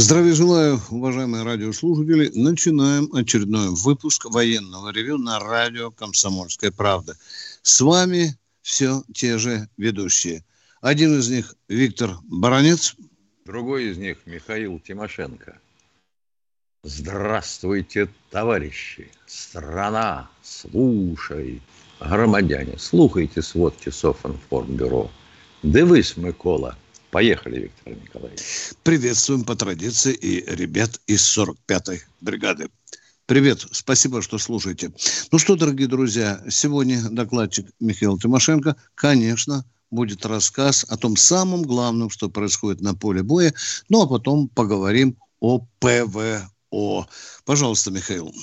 [0.00, 2.30] Здравия желаю, уважаемые радиослушатели.
[2.32, 7.16] Начинаем очередной выпуск военного ревю на радио «Комсомольская правда».
[7.62, 10.44] С вами все те же ведущие.
[10.80, 12.94] Один из них Виктор Баранец.
[13.44, 15.58] Другой из них Михаил Тимошенко.
[16.84, 19.10] Здравствуйте, товарищи!
[19.26, 21.60] Страна, слушай!
[21.98, 25.10] Громадяне, слухайте сводки Софинформбюро.
[25.64, 26.76] Дивись, Микола–
[27.10, 28.42] Поехали, Виктор Николаевич.
[28.82, 32.68] Приветствуем по традиции и ребят из 45-й бригады.
[33.24, 34.92] Привет, спасибо, что слушаете.
[35.32, 42.10] Ну что, дорогие друзья, сегодня докладчик Михаил Тимошенко, конечно, будет рассказ о том самом главном,
[42.10, 43.54] что происходит на поле боя,
[43.88, 47.08] ну а потом поговорим о ПВО.
[47.44, 48.34] Пожалуйста, Михаил.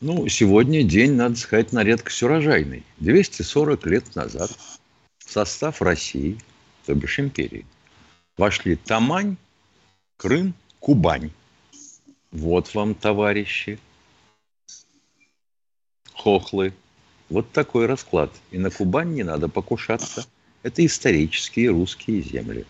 [0.00, 2.84] Ну, сегодня день, надо сказать, на редкость урожайный.
[2.98, 4.50] 240 лет назад
[5.24, 6.38] в состав России–
[6.88, 7.66] то бишь империи,
[8.38, 9.36] вошли Тамань,
[10.16, 11.30] Крым, Кубань.
[12.32, 13.78] Вот вам, товарищи,
[16.14, 16.72] хохлы.
[17.28, 18.32] Вот такой расклад.
[18.52, 20.26] И на Кубань не надо покушаться.
[20.62, 22.64] Это исторические русские земли.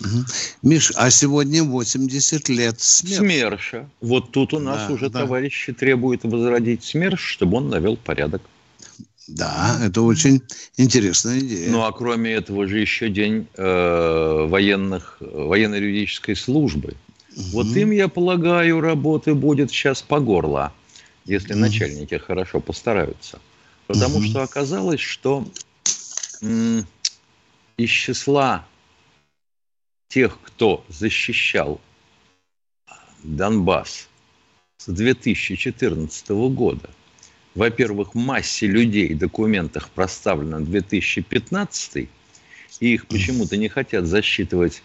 [0.00, 0.24] Угу.
[0.60, 3.16] Миш, а сегодня 80 лет СМЕРШа.
[3.16, 3.90] СМЕРШа.
[4.02, 5.20] Вот тут у нас да, уже да.
[5.20, 8.42] товарищи требуют возродить СМЕРШ, чтобы он навел порядок.
[9.26, 10.42] Да, это очень
[10.76, 11.70] интересная идея.
[11.70, 16.94] Ну, а кроме этого же еще день э, военных, военно-юридической службы.
[17.34, 17.42] Угу.
[17.52, 20.72] Вот им, я полагаю, работы будет сейчас по горло,
[21.24, 21.60] если угу.
[21.60, 23.40] начальники хорошо постараются.
[23.86, 24.26] Потому угу.
[24.26, 25.46] что оказалось, что
[26.42, 26.86] м-
[27.78, 28.66] из числа
[30.08, 31.80] тех, кто защищал
[33.22, 34.06] Донбасс
[34.76, 36.90] с 2014 года–
[37.54, 42.08] во-первых, массе людей в документах проставлено 2015,
[42.80, 44.82] и их почему-то не хотят засчитывать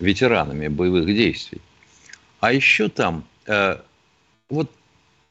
[0.00, 1.60] ветеранами боевых действий.
[2.40, 3.78] А еще там э,
[4.48, 4.70] вот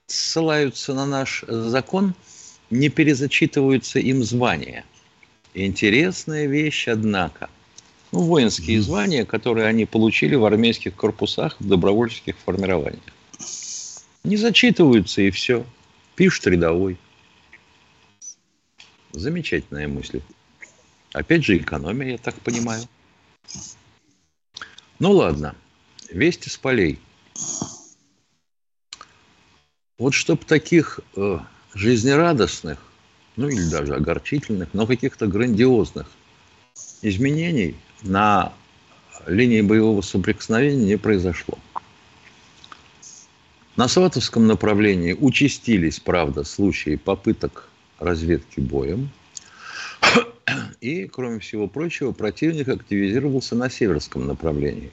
[0.08, 2.14] ссылаются на наш закон,
[2.70, 4.86] не перезачитываются им звания.
[5.54, 7.50] Интересная вещь, однако.
[8.14, 13.02] Ну, воинские звания, которые они получили в армейских корпусах, в добровольческих формированиях.
[14.24, 15.66] Не зачитываются и все.
[16.16, 16.98] Пишет рядовой.
[19.12, 20.22] Замечательная мысль.
[21.14, 22.84] Опять же, экономия, я так понимаю.
[25.00, 25.56] Ну ладно,
[26.10, 27.00] вести с полей.
[29.98, 31.40] Вот чтобы таких э,
[31.74, 32.80] жизнерадостных,
[33.36, 36.08] ну или даже огорчительных, но каких-то грандиозных
[37.02, 38.54] изменений на
[39.28, 41.58] линии боевого соприкосновения не произошло.
[43.82, 49.10] На Сватовском направлении участились, правда, случаи попыток разведки боем.
[50.80, 54.92] И, кроме всего прочего, противник активизировался на северском направлении.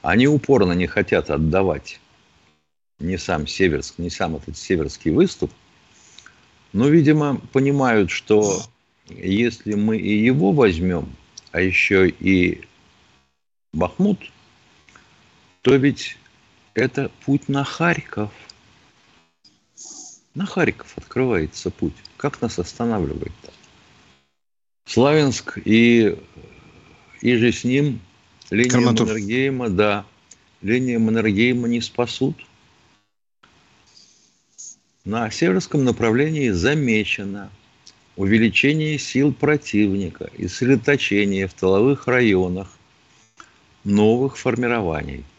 [0.00, 2.00] Они упорно не хотят отдавать
[2.98, 5.52] ни сам Северск, ни сам этот северский выступ,
[6.72, 8.62] но, видимо, понимают, что
[9.10, 11.14] если мы и его возьмем,
[11.52, 12.62] а еще и
[13.74, 14.32] Бахмут,
[15.60, 16.16] то ведь
[16.76, 18.30] это путь на Харьков.
[20.34, 21.94] На Харьков открывается путь.
[22.18, 23.52] Как нас останавливает-то?
[24.84, 26.16] Славянск и,
[27.22, 28.00] и же с ним
[28.50, 29.08] линия Карматов.
[29.08, 30.04] Маннергейма, да,
[30.60, 32.36] линия Маннергейма не спасут.
[35.04, 37.50] На северском направлении замечено
[38.16, 42.68] увеличение сил противника и сосредоточение в тыловых районах
[43.84, 45.24] новых формирований–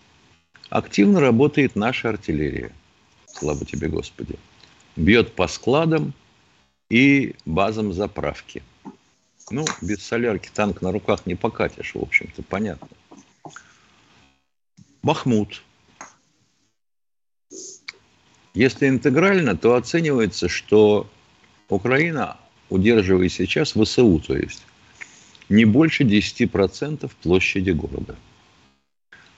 [0.70, 2.74] Активно работает наша артиллерия.
[3.26, 4.38] Слава тебе, Господи.
[4.96, 6.14] Бьет по складам
[6.90, 8.64] и базам заправки.
[9.50, 12.90] Ну, без солярки танк на руках не покатишь, в общем-то, понятно.
[15.04, 15.64] Махмуд.
[18.54, 21.08] Если интегрально, то оценивается, что
[21.70, 22.38] Украина
[22.70, 24.66] удерживает сейчас ВСУ, то есть
[25.48, 28.18] не больше 10% площади города–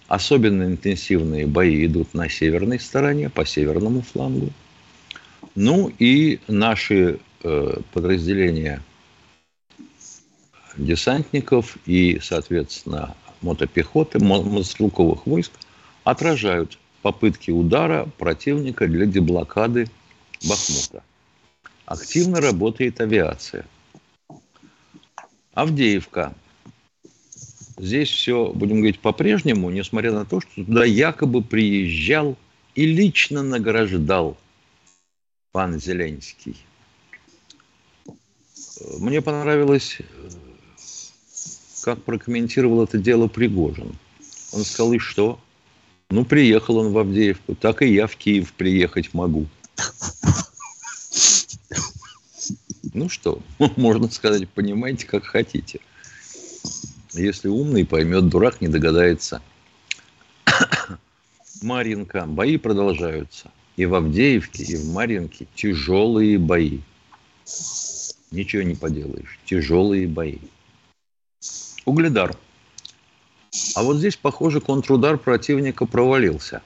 [0.10, 4.50] Особенно интенсивные бои идут на северной стороне, по северному флангу.
[5.54, 8.82] Ну и наши э, подразделения
[10.78, 15.52] десантников и, соответственно, мотопехоты, мотострелковых войск
[16.04, 19.92] отражают попытки удара противника для деблокады
[20.42, 21.04] Бахмута.
[21.86, 23.64] Активно работает авиация.
[25.54, 26.34] Авдеевка.
[27.80, 32.36] Здесь все, будем говорить, по-прежнему, несмотря на то, что туда якобы приезжал
[32.76, 34.38] и лично награждал
[35.54, 36.58] пан Зеленский.
[39.00, 40.00] Мне понравилось,
[41.82, 43.96] как прокомментировал это дело Пригожин.
[44.52, 45.40] Он сказал, и что?
[46.10, 49.48] Ну, приехал он в Авдеевку, так и я в Киев приехать могу.
[52.94, 53.42] Ну что,
[53.78, 55.80] можно сказать, понимаете, как хотите.
[57.20, 59.42] Если умный поймет, дурак не догадается.
[61.62, 62.26] Маринка.
[62.26, 63.52] Бои продолжаются.
[63.76, 66.80] И в Авдеевке, и в Маринке тяжелые бои.
[68.32, 69.38] Ничего не поделаешь.
[69.46, 70.38] Тяжелые бои.
[71.86, 72.36] Угледар.
[73.76, 76.62] А вот здесь, похоже, контрудар противника провалился.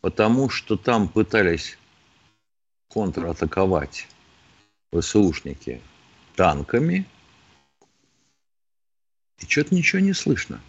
[0.00, 1.76] Потому что там пытались
[2.88, 4.06] контратаковать
[4.92, 5.80] ВСУшники
[6.36, 7.06] танками.
[9.42, 10.60] И что-то ничего не слышно.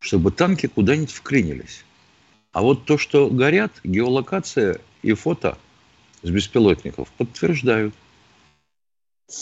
[0.00, 1.84] Чтобы танки куда-нибудь вклинились.
[2.52, 5.58] А вот то, что горят, геолокация и фото
[6.22, 7.94] с беспилотников подтверждают.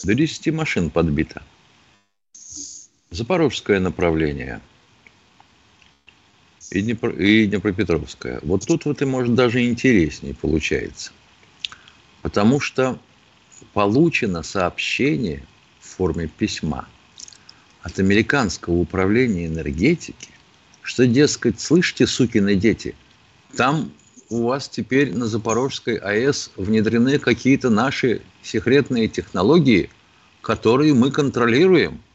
[0.05, 1.43] До 10 машин подбито.
[3.11, 4.61] Запорожское направление
[6.71, 7.11] и, Днепр...
[7.11, 8.41] и Днепропетровское.
[8.43, 11.13] Вот тут вот и может даже интереснее получается.
[12.23, 12.99] Потому что
[13.73, 15.45] получено сообщение
[15.81, 16.89] в форме письма
[17.85, 20.31] от американского управления энергетики,
[20.83, 22.97] что, дескать, слышите, сукины дети,
[23.57, 23.93] там
[24.29, 29.89] у вас теперь на Запорожской АЭС внедрены какие-то наши секретные технологии,
[30.43, 32.03] которые мы контролируем–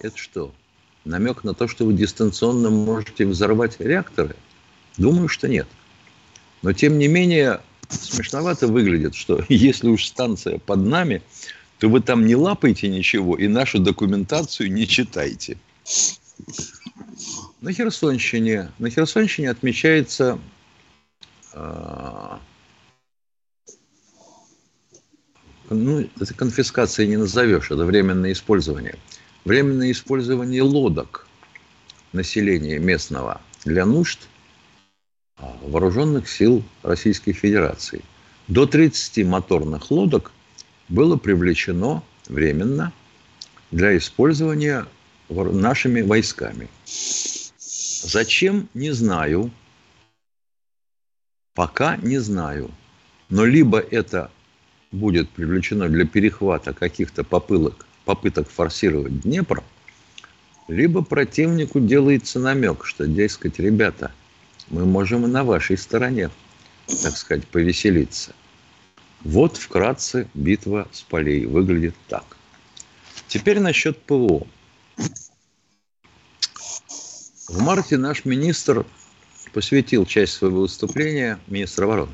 [0.00, 0.54] это что?
[1.04, 4.36] Намек на то, что вы дистанционно можете взорвать реакторы?
[4.96, 5.66] Думаю, что нет.
[6.62, 11.22] Но тем не менее, смешновато выглядит, что если уж станция под нами,
[11.78, 15.58] то вы там не лапаете ничего и нашу документацию не читайте.
[17.60, 20.38] На Херсонщине, на Херсонщине отмечается
[21.52, 22.36] э,
[25.70, 28.96] ну, это конфискация не назовешь, это временное использование–
[29.48, 31.26] временное использование лодок
[32.12, 34.28] населения местного для нужд
[35.38, 38.02] а, вооруженных сил Российской Федерации.
[38.46, 40.32] До 30 моторных лодок
[40.88, 42.92] было привлечено временно
[43.70, 44.86] для использования
[45.28, 46.68] нашими войсками.
[48.02, 49.50] Зачем, не знаю.
[51.54, 52.70] Пока не знаю.
[53.28, 54.30] Но либо это
[54.92, 59.62] будет привлечено для перехвата каких-то попылок попыток форсировать Днепр,
[60.66, 64.12] либо противнику делается намек, что, дескать, ребята,
[64.70, 66.30] мы можем и на вашей стороне,
[66.86, 68.32] так сказать, повеселиться.
[69.24, 72.36] Вот вкратце битва с полей выглядит так.
[73.26, 74.46] Теперь насчет ПВО.
[77.48, 78.86] В марте наш министр
[79.52, 82.12] посвятил часть своего выступления, министр обороны,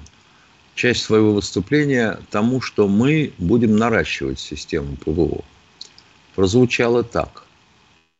[0.74, 5.44] часть своего выступления тому, что мы будем наращивать систему ПВО
[6.34, 7.44] прозвучало так.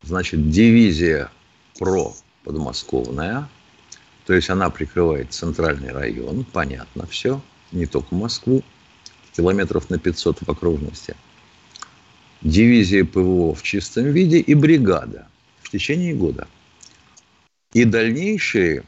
[0.03, 1.31] Значит, дивизия
[1.79, 2.15] ПРО
[2.45, 3.49] подмосковная,
[4.26, 7.41] то есть она прикрывает центральный район, понятно все,
[7.73, 8.62] не только Москву,
[9.37, 11.17] километров на 500 в окружности.
[12.43, 15.29] Дивизия ПВО в чистом виде и бригада
[15.62, 16.47] в течение года.
[17.73, 18.85] И дальнейшие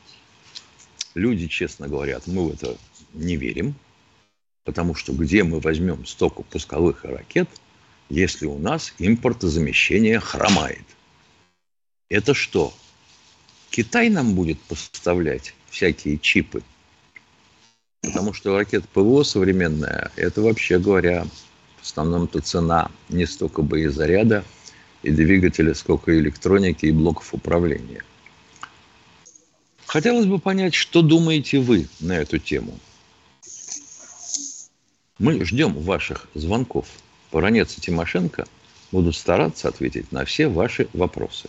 [1.14, 2.76] Люди честно говорят, мы в это
[3.14, 3.74] не верим,
[4.64, 7.48] потому что где мы возьмем столько пусковых ракет,
[8.08, 10.84] если у нас импортозамещение хромает?
[12.12, 12.74] Это что?
[13.70, 16.62] Китай нам будет поставлять всякие чипы?
[18.02, 21.24] Потому что ракета ПВО современная, это вообще говоря,
[21.80, 24.44] в основном-то цена не столько боезаряда
[25.02, 28.04] и двигателя, сколько электроники и блоков управления.
[29.86, 32.78] Хотелось бы понять, что думаете вы на эту тему.
[35.18, 36.88] Мы ждем ваших звонков.
[37.30, 38.46] Поранец и Тимошенко
[38.90, 41.48] будут стараться ответить на все ваши вопросы.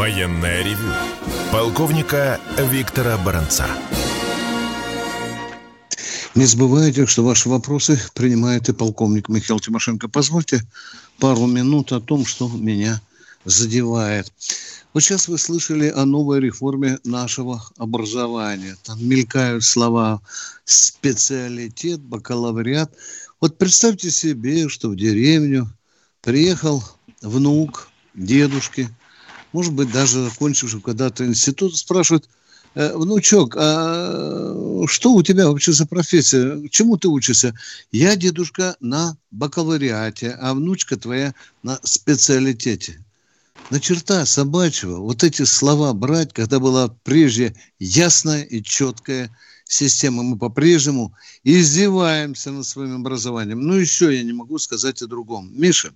[0.00, 0.94] Военное ревю
[1.52, 3.66] полковника Виктора Баранца.
[6.34, 10.08] Не забывайте, что ваши вопросы принимает и полковник Михаил Тимошенко.
[10.08, 10.62] Позвольте
[11.18, 13.02] пару минут о том, что меня
[13.44, 14.32] задевает.
[14.94, 18.78] Вот сейчас вы слышали о новой реформе нашего образования.
[18.82, 20.22] Там мелькают слова
[20.64, 22.90] специалитет, бакалавриат.
[23.38, 25.70] Вот представьте себе, что в деревню
[26.22, 26.82] приехал
[27.20, 28.88] внук дедушки–
[29.52, 32.28] может быть, даже закончивший когда-то институт, спрашивают,
[32.74, 36.68] «Э, внучок, а что у тебя вообще за профессия?
[36.70, 37.54] Чему ты учишься?
[37.90, 43.04] Я, дедушка, на бакалавриате, а внучка твоя на специалитете.
[43.70, 50.38] На черта собачьего вот эти слова брать, когда была прежде ясная и четкая система, мы
[50.38, 51.14] по-прежнему
[51.44, 53.60] издеваемся над своим образованием.
[53.60, 55.50] Ну, еще я не могу сказать о другом.
[55.52, 55.92] Миша,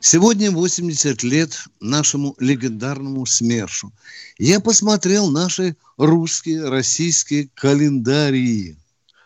[0.00, 3.92] Сегодня 80 лет нашему легендарному СМЕРШу.
[4.38, 8.78] Я посмотрел наши русские, российские календарии.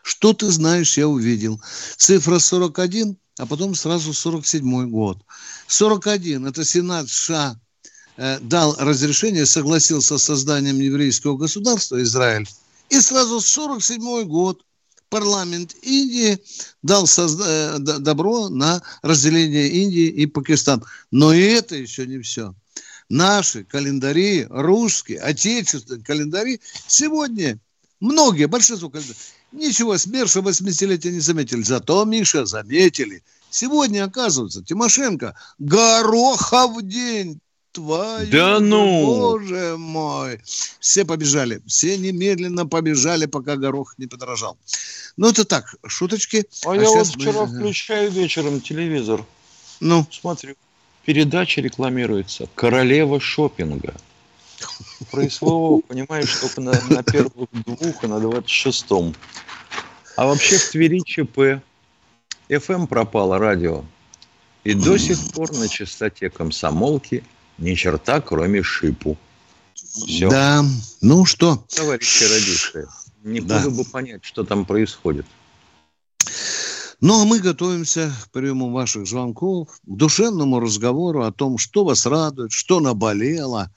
[0.03, 1.61] Что ты знаешь, я увидел.
[1.99, 5.19] Цифра 41, а потом сразу 47 год.
[5.67, 7.61] 41– это Сенат США
[8.17, 12.49] э, дал разрешение, согласился с созданием еврейского государства Израиль.
[12.89, 14.65] И сразу 47 год–
[15.13, 16.39] парламент Индии
[16.83, 20.83] дал созда- э, добро на разделение Индии и Пакистан.
[21.11, 22.55] Но и это еще не все.
[23.11, 27.59] Наши календари, русские, отечественные календари, сегодня
[28.01, 29.19] многие, большинство календарей,
[29.53, 31.63] ничего СМЕРШа 80-летия не заметили.
[31.63, 33.23] Зато, Миша, заметили.
[33.51, 37.39] Сегодня, оказывается, Тимошенко Горохов день
[37.73, 39.07] твою, да ну!
[39.07, 40.41] боже мой.
[40.81, 44.57] Все побежали, все немедленно побежали, пока горох не подорожал.
[45.17, 46.47] Ну, это так, шуточки.
[46.65, 47.59] А, а я вот вчера мы...
[47.59, 49.25] включаю вечером телевизор.
[49.81, 50.07] Ну?
[50.11, 50.55] Смотрю,
[51.05, 53.95] передача рекламируется «Королева шопинга».
[55.11, 59.15] Про СВО, понимаешь, только на, на первых двух и на двадцать шестом.
[60.17, 61.63] А вообще в Твери ЧП.
[62.49, 63.85] ФМ пропало радио.
[64.63, 67.25] И до сих пор на частоте комсомолки
[67.59, 69.17] ни черта, кроме шипу.
[69.75, 70.31] Все.
[70.31, 70.65] Да,
[71.01, 71.65] ну что?
[71.69, 72.87] Товарищи радисты,
[73.25, 73.69] не да.
[73.69, 75.27] бы понять, что там происходит.
[77.01, 82.07] Ну, а мы готовимся к приему ваших звонков, к душевному разговору о том, что вас
[82.07, 83.73] радует, что наболело.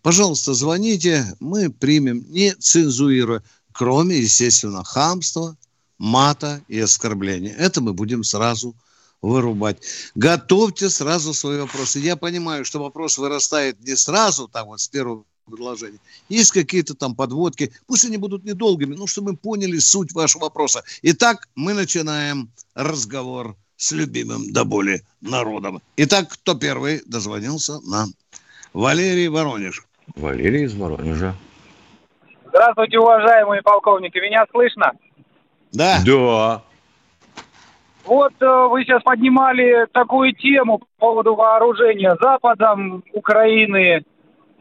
[0.00, 3.42] Пожалуйста, звоните, мы примем, не цензурируя,
[3.72, 5.56] кроме, естественно, хамства,
[5.98, 7.52] мата и оскорбления.
[7.56, 8.76] Это мы будем сразу
[9.22, 9.78] вырубать.
[10.14, 11.98] Готовьте сразу свои вопросы.
[11.98, 15.98] Я понимаю, что вопрос вырастает не сразу, так вот, с первого предложения.
[16.28, 20.84] Есть какие-то там подводки, пусть они будут недолгими, но чтобы мы поняли суть вашего вопроса.
[21.02, 25.80] Итак, мы начинаем разговор с любимым до боли народом.
[25.96, 28.12] Итак, кто первый дозвонился нам?
[28.72, 29.84] Валерий Воронеж.
[30.16, 31.34] Валерий из Воронежа.
[32.46, 34.18] Здравствуйте, уважаемые полковники.
[34.18, 34.92] Меня слышно?
[35.72, 36.02] Да.
[36.04, 36.62] Да.
[38.08, 44.02] Вот э, вы сейчас поднимали такую тему по поводу вооружения Западом Украины.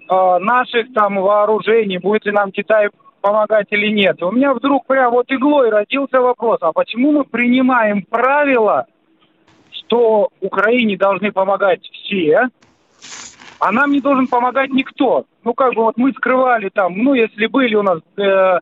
[0.10, 2.90] э, наших там вооружений, будет ли нам Китай
[3.22, 4.22] помогать или нет.
[4.22, 8.86] У меня вдруг прям вот иглой родился вопрос, а почему мы принимаем правила,
[9.72, 12.50] что Украине должны помогать все,
[13.60, 15.24] а нам не должен помогать никто.
[15.46, 18.60] Ну, как бы вот мы скрывали там, ну, если были у нас э,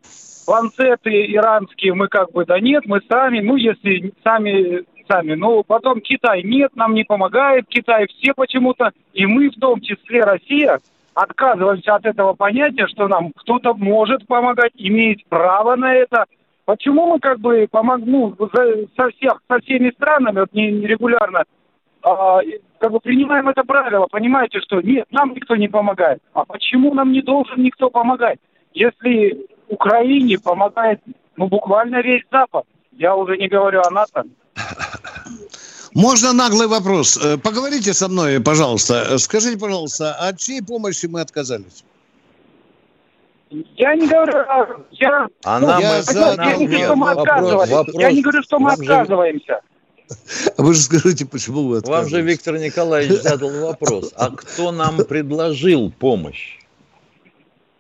[0.47, 5.33] ланцеты иранские, мы как бы, да нет, мы сами, ну, если сами, сами.
[5.33, 10.21] Ну, потом Китай, нет, нам не помогает Китай, все почему-то, и мы в том числе
[10.21, 10.79] Россия,
[11.13, 16.25] отказываемся от этого понятия, что нам кто-то может помогать, имеет право на это.
[16.65, 18.35] Почему мы как бы помог, ну,
[18.97, 21.43] со, всех, со всеми странами, вот нерегулярно
[22.05, 22.39] а,
[22.79, 26.21] как бы принимаем это правило, понимаете, что нет, нам никто не помогает.
[26.33, 28.39] А почему нам не должен никто помогать?
[28.73, 30.99] Если Украине помогает,
[31.35, 32.65] ну, буквально весь Запад.
[32.91, 34.23] Я уже не говорю о НАТО.
[35.93, 37.17] Можно наглый вопрос?
[37.17, 39.17] Э, поговорите со мной, пожалуйста.
[39.17, 41.85] Скажите, пожалуйста, от чьей помощи мы отказались?
[43.77, 47.11] Я не говорю, а, я, а ну, нам я, за, я не говорю, что мы
[47.11, 47.91] отказываемся.
[47.93, 49.61] Я не говорю, что мы отказываемся.
[50.57, 54.13] А вы же скажите, почему вы Вам же Виктор Николаевич задал вопрос.
[54.17, 56.59] А кто нам предложил помощь?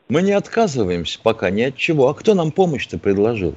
[0.07, 2.09] Мы не отказываемся пока ни от чего.
[2.09, 3.55] А кто нам помощь-то предложил?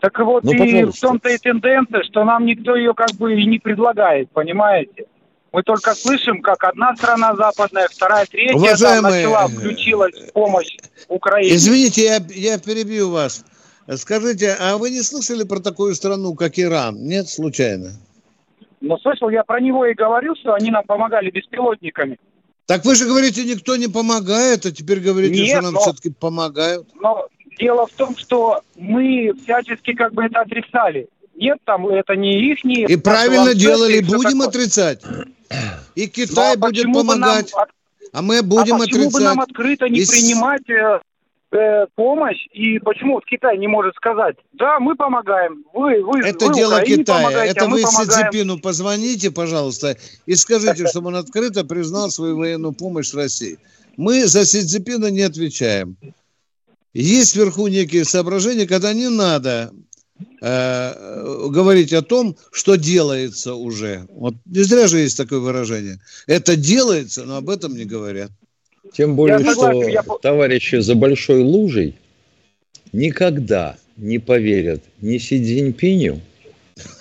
[0.00, 0.96] Так вот ну, и пожалуйста.
[0.96, 5.06] в том-то и тенденция, что нам никто ее как бы и не предлагает, понимаете?
[5.52, 9.24] Мы только слышим, как одна страна западная, вторая, третья Уважаемые...
[9.24, 10.76] там начала, включилась в помощь
[11.08, 11.54] Украине.
[11.54, 13.44] Извините, я, я перебью вас.
[13.94, 16.96] Скажите, а вы не слышали про такую страну, как Иран?
[16.96, 17.92] Нет, случайно?
[18.80, 22.18] Ну, слышал, я про него и говорил, что они нам помогали беспилотниками.
[22.66, 26.10] Так вы же говорите, никто не помогает, а теперь говорите, Нет, что нам но, все-таки
[26.10, 26.88] помогают.
[27.00, 27.26] Но
[27.58, 31.08] дело в том, что мы всячески как бы это отрицали.
[31.36, 32.84] Нет, там это не их, не...
[32.84, 34.48] И правильно делали, будем такое.
[34.48, 35.02] отрицать.
[35.94, 37.52] И Китай а будет помогать.
[37.54, 37.66] Нам,
[38.12, 39.12] а мы будем а почему отрицать.
[39.12, 40.06] бы нам открыто не и...
[40.06, 40.62] принимать
[41.56, 46.54] э, помощь, и почему Китай не может сказать, да, мы помогаем, вы, вы Это вы
[46.54, 52.10] дело Украине Китая, это а вы Си позвоните, пожалуйста, и скажите, чтобы он открыто признал
[52.10, 53.58] свою военную помощь России.
[53.96, 54.62] Мы за Си
[55.10, 55.96] не отвечаем.
[56.94, 59.72] Есть вверху некие соображения, когда не надо
[60.40, 64.06] э, говорить о том, что делается уже.
[64.10, 66.00] Вот не зря же есть такое выражение.
[66.26, 68.30] Это делается, но об этом не говорят.
[68.96, 70.02] Тем более, я что я...
[70.22, 71.96] товарищи за большой лужей
[72.92, 76.22] никогда не поверят ни Си Цзиньпиню,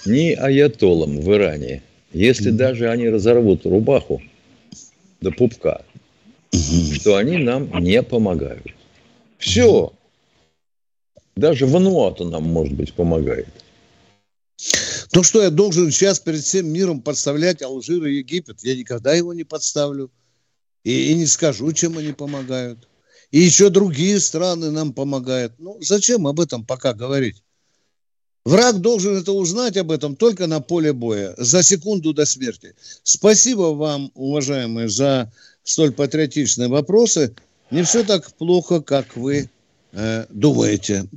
[0.06, 4.22] ни аятолам в Иране, если даже они разорвут рубаху
[5.22, 5.86] до пупка,
[6.52, 8.68] что они нам не помогают.
[9.38, 9.94] Все.
[11.38, 13.48] Даже Вануату нам, может быть, помогает.
[15.14, 18.64] Ну что, я должен сейчас перед всем миром подставлять Алжир и Египет?
[18.64, 20.12] Я никогда его не подставлю.
[20.86, 22.88] И, и не скажу, чем они помогают.
[23.32, 25.54] И еще другие страны нам помогают.
[25.58, 27.44] Ну, зачем об этом пока говорить?
[28.46, 32.76] Враг должен это узнать об этом только на поле боя, за секунду до смерти.
[33.02, 35.32] Спасибо вам, уважаемые, за
[35.64, 37.34] столь патриотичные вопросы.
[37.72, 39.50] Не все так плохо, как вы
[39.92, 41.08] э, думаете.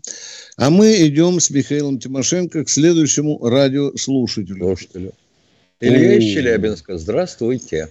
[0.57, 4.65] А мы идем с Михаилом Тимошенко к следующему радиослушателю.
[4.65, 5.13] Слушателю.
[5.81, 6.97] Илья из Челябинска.
[6.97, 7.91] Здравствуйте.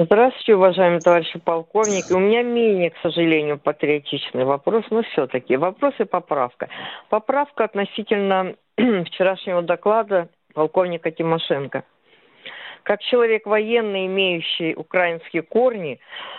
[0.00, 2.12] Здравствуйте, уважаемые товарищи полковники.
[2.12, 6.68] У меня менее, к сожалению, патриотичный вопрос, но все-таки вопрос и поправка.
[7.10, 11.82] Поправка относительно вчерашнего доклада полковника Тимошенко.
[12.84, 15.98] Как человек военный, имеющий украинские корни,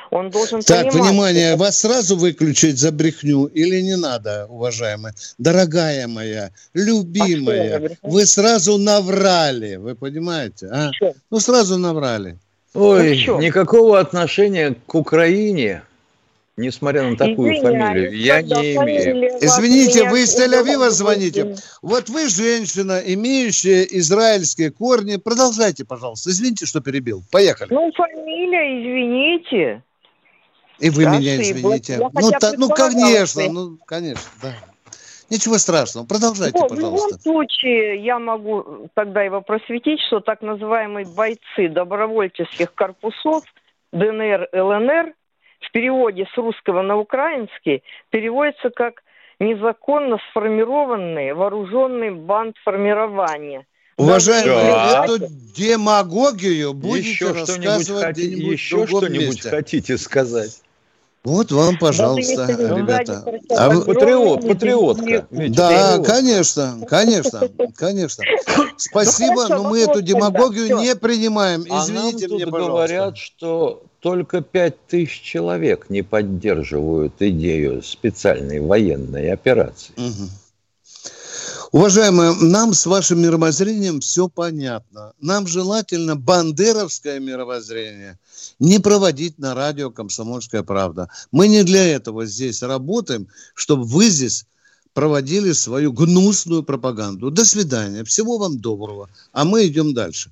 [0.09, 0.93] он должен так, понимать...
[0.93, 1.59] Так, внимание, что...
[1.59, 5.13] вас сразу выключить за брехню или не надо, уважаемая?
[5.37, 10.67] Дорогая моя, любимая, а вы сразу наврали, вы понимаете?
[10.67, 10.91] А?
[11.29, 12.37] Ну, сразу наврали.
[12.73, 15.81] Ой, ну, никакого отношения к Украине,
[16.55, 19.37] несмотря на такую Извиняюсь, фамилию, я не имею.
[19.41, 21.55] Извините, вы из Тель-Авива звоните?
[21.81, 25.15] Вот вы женщина, имеющая израильские корни.
[25.15, 26.29] Продолжайте, пожалуйста.
[26.29, 27.23] Извините, что перебил.
[27.31, 27.73] Поехали.
[27.73, 29.83] Ну, фамилия, извините.
[30.79, 31.19] И вы Ошиблась.
[31.19, 31.99] меня извините.
[32.13, 34.53] ну, та, ну, конечно, ну, конечно, да.
[35.29, 36.05] Ничего страшного.
[36.05, 37.17] Продолжайте, ну, пожалуйста.
[37.17, 43.43] В любом случае, я могу тогда его просветить, что так называемые бойцы добровольческих корпусов
[43.91, 45.13] ДНР, ЛНР
[45.59, 49.03] в переводе с русского на украинский переводится как
[49.39, 53.65] незаконно сформированные вооруженные банд формирования.
[53.97, 55.05] Уважаемые, да.
[55.05, 60.61] эту демагогию будете еще рассказывать хоти, где-нибудь Еще что-нибудь хотите сказать?
[61.23, 63.25] Вот вам, пожалуйста, вот ребята.
[63.49, 63.83] А вы...
[63.83, 65.27] Патриот, патриотка.
[65.29, 66.07] Да, патриот.
[66.07, 67.41] конечно, конечно,
[67.75, 68.23] конечно.
[68.77, 71.63] Спасибо, ну, но мы эту демагогию не принимаем.
[71.63, 72.71] Извините а нам мне, пожалуйста.
[72.71, 79.93] говорят, что только пять тысяч человек не поддерживают идею специальной военной операции.
[79.97, 80.29] Угу.
[81.71, 85.13] Уважаемые, нам с вашим мировоззрением все понятно.
[85.21, 88.17] Нам желательно бандеровское мировоззрение
[88.57, 91.09] не проводить на радио «Комсомольская правда».
[91.31, 94.45] Мы не для этого здесь работаем, чтобы вы здесь
[94.93, 97.29] проводили свою гнусную пропаганду.
[97.29, 98.03] До свидания.
[98.03, 99.07] Всего вам доброго.
[99.31, 100.31] А мы идем дальше.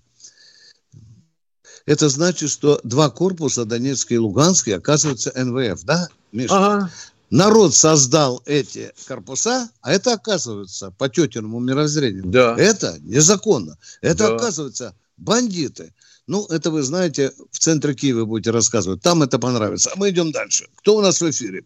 [1.85, 6.55] Это значит, что два корпуса, Донецкий и Луганский, оказываются НВФ, да, Миша?
[6.55, 6.91] Ага.
[7.29, 12.23] Народ создал эти корпуса, а это оказывается по тетиному мировоззрению.
[12.25, 12.55] Да.
[12.57, 13.77] Это незаконно.
[14.01, 14.35] Это да.
[14.35, 15.93] оказывается бандиты.
[16.25, 19.01] Ну, это вы знаете, в центре Киева будете рассказывать.
[19.01, 19.91] Там это понравится.
[19.93, 20.67] А мы идем дальше.
[20.75, 21.63] Кто у нас в эфире?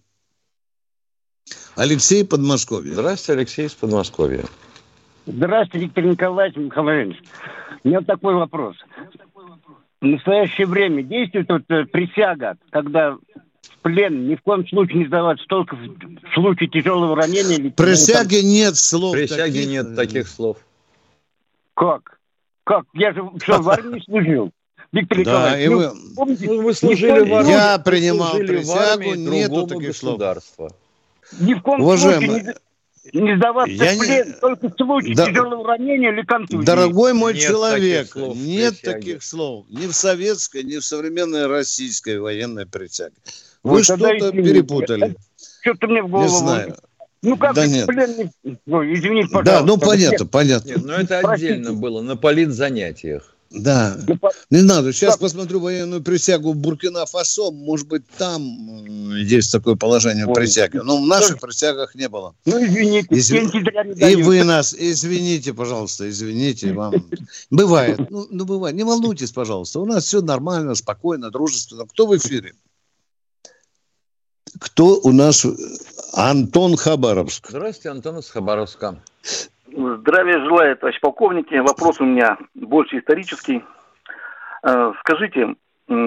[1.76, 2.93] Алексей Подмосковье.
[2.93, 4.45] Здравствуйте, Алексей из Подмосковья.
[5.26, 7.17] Здравствуйте, Виктор Николаевич Михайлович.
[7.84, 8.78] У меня такой вопрос.
[10.02, 13.17] В настоящее время действует вот э, присяга, когда
[13.82, 17.58] плен ни в коем случае не сдаваться, только в случае тяжелого ранения.
[17.58, 18.50] Или Присяги там...
[18.50, 19.13] нет слов.
[19.13, 19.69] Присяги таких...
[19.69, 20.58] нет таких слов.
[21.74, 22.19] Как?
[22.63, 22.86] Как?
[22.93, 24.52] Я же что, в армии служил.
[24.91, 26.15] Виктор Николаевич, да, вы...
[26.15, 27.50] помните, ну, вы служили в армии.
[27.50, 30.21] Я принимал присягу, нету таких слов.
[31.39, 32.56] Ни в коем Уважаемый, случае
[33.13, 34.34] не, не сдаваться я в плен, не...
[34.34, 35.26] только в случае да...
[35.28, 36.65] тяжелого ранения или контузии.
[36.65, 38.93] Дорогой мой нет человек, таких слов нет присяги.
[38.93, 43.15] таких слов ни в советской, ни в современной российской военной присяге.
[43.63, 45.15] Вы вот что-то перепутали.
[45.62, 46.28] Что-то мне в голову.
[46.28, 46.76] Не знаю.
[47.24, 47.86] Ну как, да нет.
[47.86, 48.32] Блин,
[48.65, 49.43] ну, извините, пожалуйста.
[49.43, 50.69] Да, ну понятно, понятно.
[50.69, 51.54] Нет, но это Простите.
[51.54, 53.36] отдельно было, на политзанятиях.
[53.52, 54.17] Да, ну,
[54.50, 54.93] не надо.
[54.93, 55.19] Сейчас так.
[55.19, 57.52] посмотрю военную присягу в Буркина-Фасо.
[57.52, 58.41] Может быть, там
[59.17, 60.34] есть такое положение Ой.
[60.34, 60.78] присяги.
[60.78, 61.39] Но в наших Ой.
[61.41, 62.34] присягах не было.
[62.45, 63.08] Ну, извините.
[63.12, 63.34] Изв...
[63.34, 66.71] И вы нас, извините, пожалуйста, извините.
[66.71, 66.93] Вам...
[67.50, 68.00] Бывает.
[68.10, 68.76] Ну, ну, бывает.
[68.76, 69.82] Не волнуйтесь, пожалуйста.
[69.82, 71.86] У нас все нормально, спокойно, дружественно.
[71.86, 72.54] Кто в эфире?
[74.62, 75.43] Кто у нас?
[76.13, 77.47] Антон Хабаровск.
[77.47, 78.95] Здравствуйте, Антон из Хабаровска.
[79.65, 81.56] Здравия желаю, товарищ полковники.
[81.56, 83.63] Вопрос у меня больше исторический.
[84.63, 85.56] Э, скажите,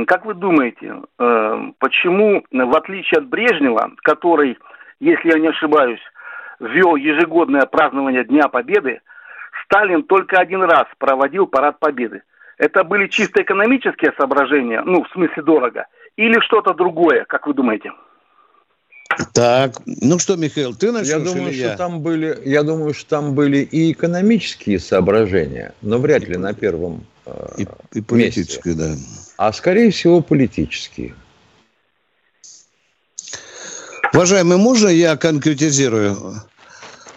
[0.07, 4.57] как вы думаете, э, почему, в отличие от Брежнева, который,
[5.01, 6.01] если я не ошибаюсь,
[6.61, 9.01] ввел ежегодное празднование Дня Победы,
[9.65, 12.23] Сталин только один раз проводил парад Победы?
[12.59, 15.87] Это были чисто экономические соображения, ну, в смысле дорого,
[16.17, 17.91] или что-то другое, как вы думаете?
[19.33, 21.77] Так, ну что, Михаил, ты начнешь я думаю, что я?
[21.77, 27.07] Там были, я думаю, что там были и экономические соображения, но вряд ли на первом
[27.27, 28.97] э, и, и политические, месте.
[28.97, 29.01] да.
[29.37, 31.15] А скорее всего политические.
[34.13, 36.43] Уважаемый, можно я конкретизирую?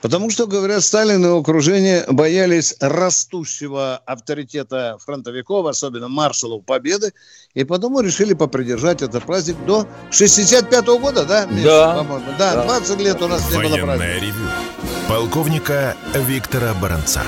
[0.02, 7.14] Потому что, говорят, Сталин и окружение боялись растущего авторитета фронтовиков, особенно маршалов Победы,
[7.54, 11.46] и потому решили попридержать этот праздник до 65-го года, да?
[11.46, 11.96] Миша, да.
[11.96, 12.26] По-моему?
[12.38, 14.20] Да, да, 20 лет у нас не было праздника.
[14.20, 14.50] ревю.
[15.08, 17.24] Полковника Виктора Баранца.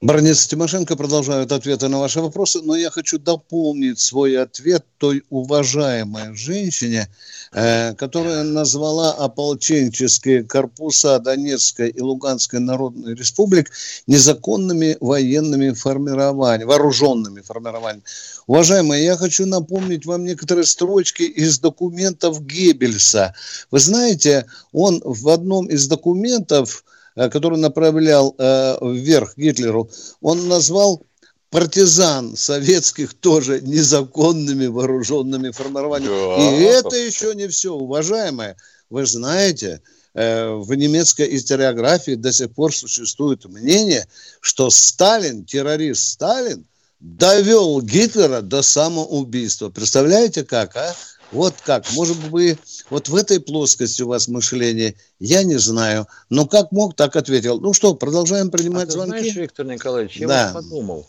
[0.00, 6.36] Баронец Тимошенко продолжают ответы на ваши вопросы, но я хочу дополнить свой ответ той уважаемой
[6.36, 7.08] женщине,
[7.52, 13.72] э, которая назвала ополченческие корпуса Донецкой и Луганской народной республик
[14.06, 18.04] незаконными военными формированиями, вооруженными формированиями.
[18.46, 23.34] Уважаемые, я хочу напомнить вам некоторые строчки из документов Геббельса.
[23.72, 26.84] Вы знаете, он в одном из документов
[27.28, 31.02] который направлял э, вверх Гитлеру, он назвал
[31.50, 36.36] партизан советских тоже незаконными вооруженными формированиями.
[36.36, 36.56] Да.
[36.56, 38.56] И это еще не все, уважаемые.
[38.90, 39.80] Вы знаете,
[40.14, 44.06] э, в немецкой историографии до сих пор существует мнение,
[44.40, 46.66] что Сталин, террорист Сталин,
[47.00, 49.70] довел Гитлера до самоубийства.
[49.70, 50.94] Представляете как, а?
[51.30, 51.84] Вот как?
[51.92, 56.06] Может быть, вот в этой плоскости у вас мышление, я не знаю.
[56.30, 57.60] Но как мог, так ответил.
[57.60, 59.18] Ну что, продолжаем принимать а звонки?
[59.18, 60.50] знаешь, Виктор Николаевич, я да.
[60.52, 61.06] вот подумал.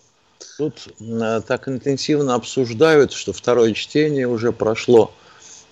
[0.57, 5.13] Тут э, так интенсивно обсуждают, что второе чтение уже прошло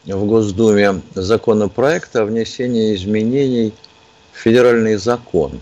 [0.05, 3.73] в Госдуме законопроекта о внесении изменений
[4.31, 5.59] в федеральный закон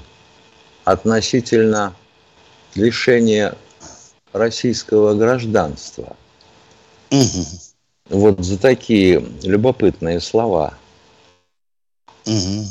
[0.84, 1.96] относительно
[2.76, 3.56] лишения
[4.32, 6.16] российского гражданства.
[7.10, 7.65] Угу
[8.10, 10.74] вот за такие любопытные слова.
[12.26, 12.66] Угу.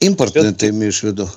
[0.00, 1.28] Импортные ты имеешь в виду?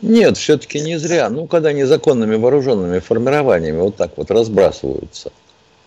[0.00, 1.30] Нет, все-таки не зря.
[1.30, 5.30] Ну, когда незаконными вооруженными формированиями вот так вот разбрасываются.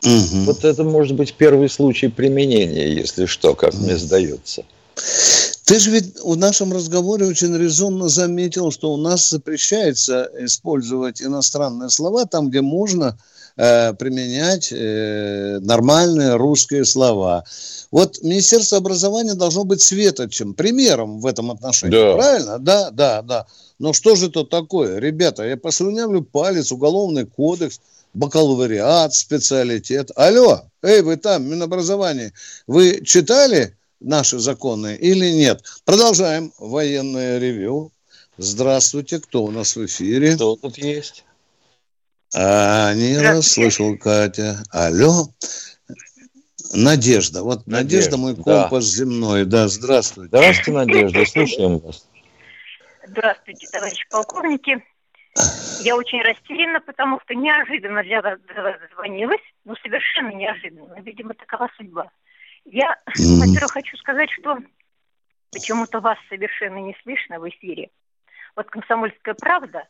[0.03, 0.45] Угу.
[0.45, 4.63] Вот это может быть первый случай применения, если что, как мне сдается.
[5.65, 11.89] Ты же ведь в нашем разговоре очень резонно заметил, что у нас запрещается использовать иностранные
[11.89, 13.17] слова там, где можно
[13.57, 17.43] э, применять э, нормальные русские слова.
[17.91, 21.91] Вот Министерство образования должно быть светочем, примером в этом отношении.
[21.91, 22.15] Да.
[22.15, 22.59] Правильно?
[22.59, 23.45] Да, да, да.
[23.79, 24.99] Но что же это такое?
[24.99, 27.79] Ребята, я послюнявлю палец, уголовный кодекс,
[28.13, 30.11] бакалавриат, специалитет.
[30.15, 32.33] Алло, эй, вы там, Минобразование,
[32.67, 35.63] вы читали наши законы или нет?
[35.83, 37.91] Продолжаем военное ревю.
[38.37, 40.35] Здравствуйте, кто у нас в эфире?
[40.35, 41.23] Кто тут есть?
[42.33, 44.57] А, не расслышал, Катя.
[44.71, 45.27] Алло.
[46.73, 47.43] Надежда.
[47.43, 48.63] Вот Надежда, Надежда, мой да.
[48.63, 49.45] компас земной.
[49.45, 50.29] Да, здравствуйте.
[50.29, 52.07] Здравствуйте, Надежда, слушаем вас.
[53.07, 54.83] Здравствуйте, товарищи полковники.
[55.81, 60.99] Я очень растеряна, потому что неожиданно для вас, для вас звонилась, ну, совершенно неожиданно.
[61.01, 62.09] Видимо, такова судьба.
[62.65, 63.39] Я, Мгм.
[63.39, 64.57] во-первых, хочу сказать, что
[65.51, 67.89] почему-то вас совершенно не слышно в эфире.
[68.55, 69.87] Вот «Комсомольская правда»,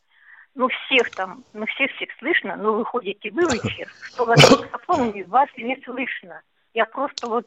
[0.56, 5.10] ну, всех там, ну, всех-всех слышно, но вы ходите вы в эфир, что вас микрофон,
[5.12, 6.42] и вас не слышно.
[6.74, 7.46] Я просто вот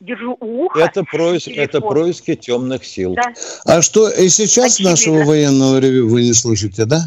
[0.00, 0.80] держу у уха.
[0.80, 3.14] Это, проис- это происки темных сил.
[3.14, 3.32] Да.
[3.66, 4.90] А что, и сейчас Очевидно.
[4.90, 6.98] нашего военного ревю вы не слышите, да?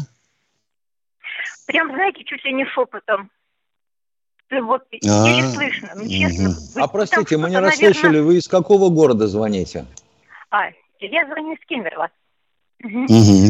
[1.66, 3.30] Прям, знаете, чуть ли не шепотом.
[4.50, 6.48] Вот, А, еле слышно, ну, честно.
[6.74, 9.84] Вы- А простите, там мы не расслышали, наверное- вы из какого города звоните?
[10.50, 10.68] А,
[11.00, 12.08] я звоню из Кемерово.
[12.84, 13.06] Угу,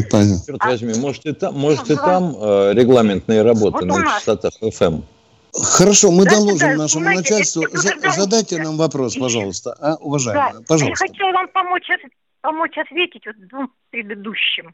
[0.09, 0.43] понял.
[0.45, 4.03] Черт А- возьми, может и там, может и Ну, там э, регламентные работы Вот на
[4.03, 5.03] частотах FM.
[5.53, 7.63] Хорошо, мы Да, доложим да, нашему знаете, начальству.
[7.73, 11.07] За- задайте нам вопрос, пожалуйста, а, Да, уважаемая, я пожалуйста.
[11.07, 11.87] хотела вам помочь,
[12.41, 14.73] помочь ответить вот двум предыдущим.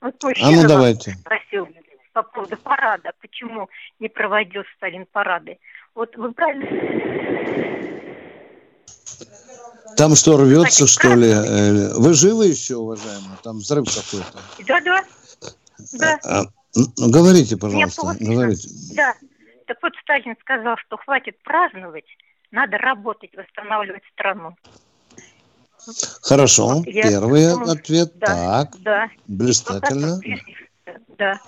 [0.00, 1.12] Вот А ну давайте.
[1.12, 1.68] спросил
[2.12, 5.58] по поводу парада, почему не проводил Сталин парады.
[5.94, 6.66] Вот вы правильно...
[9.96, 11.28] Там что, рвется, Значит, что ли?
[11.28, 13.36] Э, Вы живы еще, уважаемая?
[13.42, 14.38] Там взрыв какой-то.
[14.66, 15.04] Да-да,
[15.92, 16.18] да.
[16.24, 16.44] А,
[16.74, 18.68] ну, говорите, пожалуйста, говорите.
[18.94, 19.14] Да.
[19.66, 22.04] Так вот Сталин сказал, что хватит праздновать,
[22.50, 24.56] надо работать, восстанавливать страну.
[26.22, 28.18] Хорошо, я первый думаю, ответ.
[28.18, 28.26] да,
[28.64, 29.10] Так, Да.
[29.26, 30.20] Блистательно.
[31.16, 31.40] Да.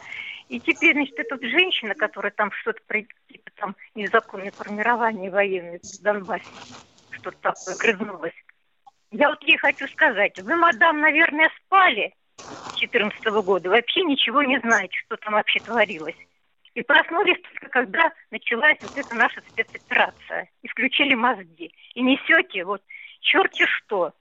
[0.49, 6.03] И теперь, значит, эта женщина, которая там что-то, про- типа там незаконное формирование военное в
[6.03, 6.45] Донбассе,
[7.21, 8.35] что-то такое грызнулась.
[9.11, 14.59] Я вот ей хочу сказать, вы, мадам, наверное, спали с 14 года, вообще ничего не
[14.61, 16.17] знаете, что там вообще творилось.
[16.75, 20.49] И проснулись только когда началась вот эта наша спецоперация.
[20.63, 21.73] И включили мозги.
[21.95, 22.83] И несете вот
[23.21, 24.13] черти что.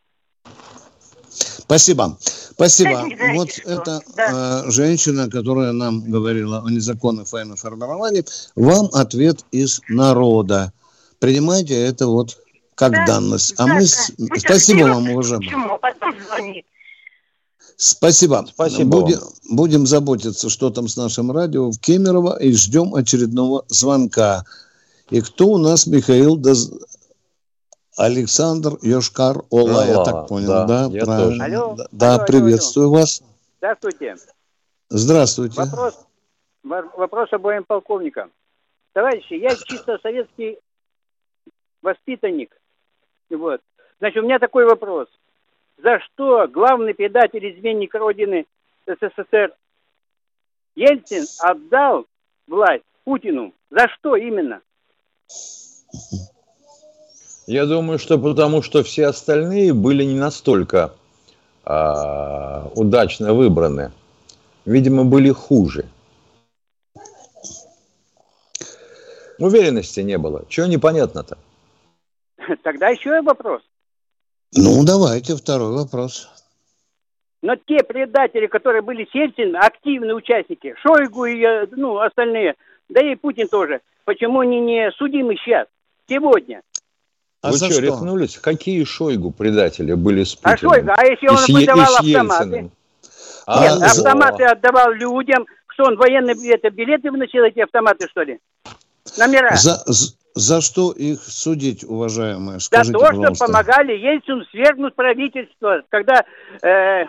[1.29, 2.17] Спасибо.
[2.19, 3.01] Спасибо.
[3.01, 3.69] Знаете, Вот что.
[3.69, 4.63] эта Да.
[4.65, 10.73] э, женщина, которая нам говорила о незаконных военных формированиях, вам ответ из народа.
[11.19, 12.37] Принимайте это вот
[12.77, 13.53] как Да, данность.
[13.57, 13.79] А да, мы...
[13.81, 14.25] да.
[14.35, 15.45] Вы Спасибо вам, уважаемый.
[15.47, 15.77] Почему?
[15.79, 16.65] Потом звонит.
[17.75, 18.45] Спасибо.
[18.47, 24.43] Спасибо Будем, будем заботиться, что там с нашим радио в Кемерово, и ждем очередного звонка.
[25.09, 26.71] И кто у нас, Михаил Доз-
[27.97, 30.85] Александр Йошкар Ола, я так понял, да, да?
[30.91, 31.45] я правильно.
[31.45, 31.55] тоже.
[31.55, 33.23] Алло, Да, да, алло, алло, приветствую вас.
[33.57, 34.15] Здравствуйте.
[34.89, 35.55] Здравствуйте.
[35.61, 35.95] Вопрос,
[36.63, 38.29] во- вопрос обоим полковникам.
[38.93, 40.59] Товарищи, я чисто советский
[41.81, 42.51] воспитанник.
[43.29, 43.61] Вот.
[43.99, 45.07] Значит, у меня такой вопрос.
[45.77, 48.45] За что главный предатель, изменник Родины
[48.85, 49.53] СССР
[50.75, 52.05] Ельцин отдал
[52.47, 53.53] власть Путину?
[53.69, 54.61] За что именно?
[57.45, 60.93] Я думаю, что потому что все остальные были не настолько
[61.63, 63.91] а, удачно выбраны.
[64.65, 65.85] Видимо, были хуже.
[69.39, 70.43] Уверенности не было.
[70.49, 71.37] Чего непонятно-то?
[72.63, 73.61] Тогда еще и вопрос.
[74.55, 76.29] Ну, давайте второй вопрос.
[77.41, 82.55] Но те предатели, которые были с Ельцином, активные участники, Шойгу и э, ну, остальные,
[82.89, 85.67] да и Путин тоже, почему они не судимы сейчас,
[86.09, 86.61] сегодня?
[87.41, 87.81] А Вы за что, что?
[87.83, 88.37] рехнулись?
[88.37, 90.73] Какие Шойгу предатели были с А Путиным?
[90.73, 92.43] Шойгу, а если он выдавал и с автоматы?
[92.43, 92.71] Ельциным?
[93.45, 98.23] А, Нет, за- автоматы отдавал людям, что он военные это, билеты выносил, эти автоматы, что
[98.23, 98.39] ли?
[99.17, 99.55] Номера.
[99.55, 99.83] За,
[100.37, 102.59] за что их судить, уважаемые?
[102.59, 103.45] За Скажите, то, что пожалуйста.
[103.45, 106.23] помогали Ельцину свергнуть правительство, когда
[106.61, 107.05] э,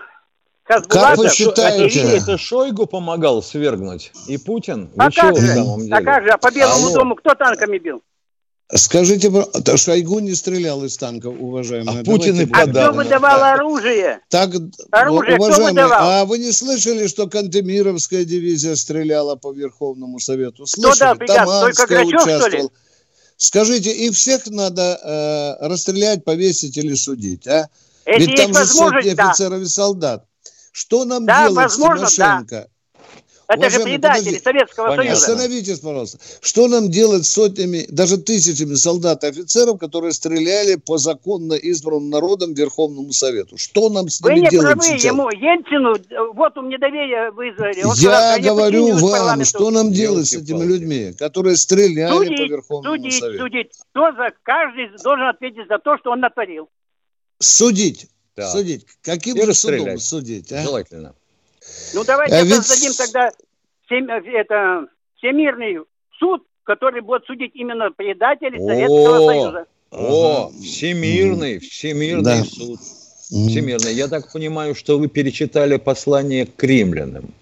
[0.64, 1.84] Как вы Хасбулатов считаете?
[2.00, 4.12] объявили- Это Шойгу помогал свергнуть?
[4.26, 4.90] И Путин?
[4.98, 5.92] А Вы чего как же?
[5.92, 6.28] А как же?
[6.30, 6.94] А по Белому Алло.
[6.94, 8.02] дому кто танками бил?
[8.70, 9.32] Скажите,
[9.78, 12.00] Шойгу не стрелял из танков, уважаемые.
[12.00, 14.20] А Путин и будем- А кто выдавал оружие?
[14.28, 14.50] Так,
[14.90, 16.10] Оружие кто уважаемые, выдавал?
[16.10, 20.58] а вы не слышали, что Кантемировская дивизия стреляла по Верховному Совету?
[20.58, 21.16] дал Слышали?
[21.16, 21.60] приказ?
[21.60, 22.62] Только Грачев, что ли?
[23.38, 27.70] Скажите, и всех надо э, расстрелять, повесить или судить, а?
[28.04, 29.30] Если Ведь там же сотни возможность, да.
[29.30, 30.26] офицеров и солдат.
[30.72, 32.68] Что нам Да, делать возможно, с Тимошенко?
[33.48, 34.44] Это же предатели подожди.
[34.44, 35.16] Советского Понятно.
[35.16, 35.32] Союза.
[35.32, 36.18] Остановитесь, пожалуйста.
[36.42, 42.10] Что нам делать с сотнями, даже тысячами солдат и офицеров, которые стреляли по законно избранным
[42.10, 43.56] народам Верховному Совету?
[43.56, 44.82] Что нам с ними делать правы.
[44.82, 45.04] сейчас?
[45.04, 45.96] Ему, Ельцину,
[46.34, 47.84] вот у меня доверие вызвали.
[47.84, 52.96] Он Я говорю вам, что нам делать с этими людьми, которые стреляли судить, по Верховному
[52.96, 53.44] судить, Совету?
[53.44, 56.68] Судить, за, каждый должен ответить за то, что он натворил.
[57.38, 58.08] Судить.
[58.36, 58.50] Да.
[58.50, 58.84] Судить.
[59.00, 60.52] Каким же судом судить?
[60.52, 60.62] А?
[60.62, 61.14] Желательно.
[61.94, 62.54] Ну, давайте а ведь...
[62.54, 63.30] создадим тогда
[63.88, 64.08] сем...
[64.10, 65.78] это, всемирный
[66.18, 69.66] суд, который будет судить именно предателей Советского Союза.
[69.90, 72.44] О, всемирный, всемирный да.
[72.44, 72.78] суд.
[72.80, 73.92] Всемирный.
[73.92, 77.34] Я так понимаю, что вы перечитали послание к римлянам.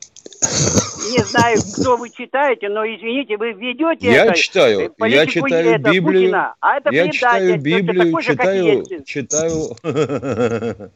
[1.10, 5.90] Не знаю, кто вы читаете, но извините, вы ведете я это, читаю, я читаю это
[5.90, 9.70] Библию, Путина, а это я читаю Библию, читаю, читаю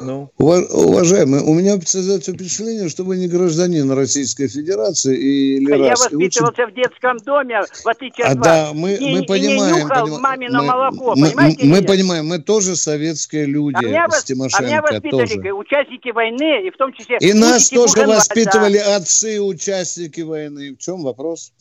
[0.00, 0.30] Ну.
[0.38, 6.72] Уважаемый, у меня создается впечатление, что вы не гражданин Российской Федерации или Я воспитывался учит...
[6.72, 8.46] в детском доме, в отличие от а, вас.
[8.46, 9.74] Да, мы, и, мы понимаем.
[9.74, 10.20] И не нюхал поним...
[10.20, 11.66] мамино мы, молоко, мы, понимаете?
[11.66, 14.64] Мы, мы понимаем, мы тоже советские люди а меня, с Тимошенко.
[14.64, 15.52] А меня воспитывали тоже.
[15.52, 17.18] участники войны, и в том числе...
[17.20, 20.74] И нас тоже воспитывали отцы участники войны.
[20.74, 21.52] В чем вопрос?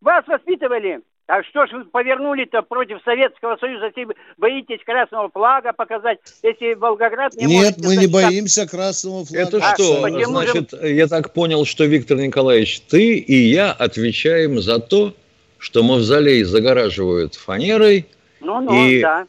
[0.00, 1.00] Вас воспитывали.
[1.26, 7.34] А что ж вы повернули-то против Советского Союза, если боитесь красного флага показать, если Волгоград
[7.34, 9.42] не Нет, мы не боимся красного флага.
[9.42, 10.08] Это а, что?
[10.26, 10.88] Значит, же...
[10.88, 15.14] я так понял, что, Виктор Николаевич, ты и я отвечаем за то,
[15.56, 18.06] что мавзолей загораживают фанерой,
[18.40, 19.26] ну, ну, и да.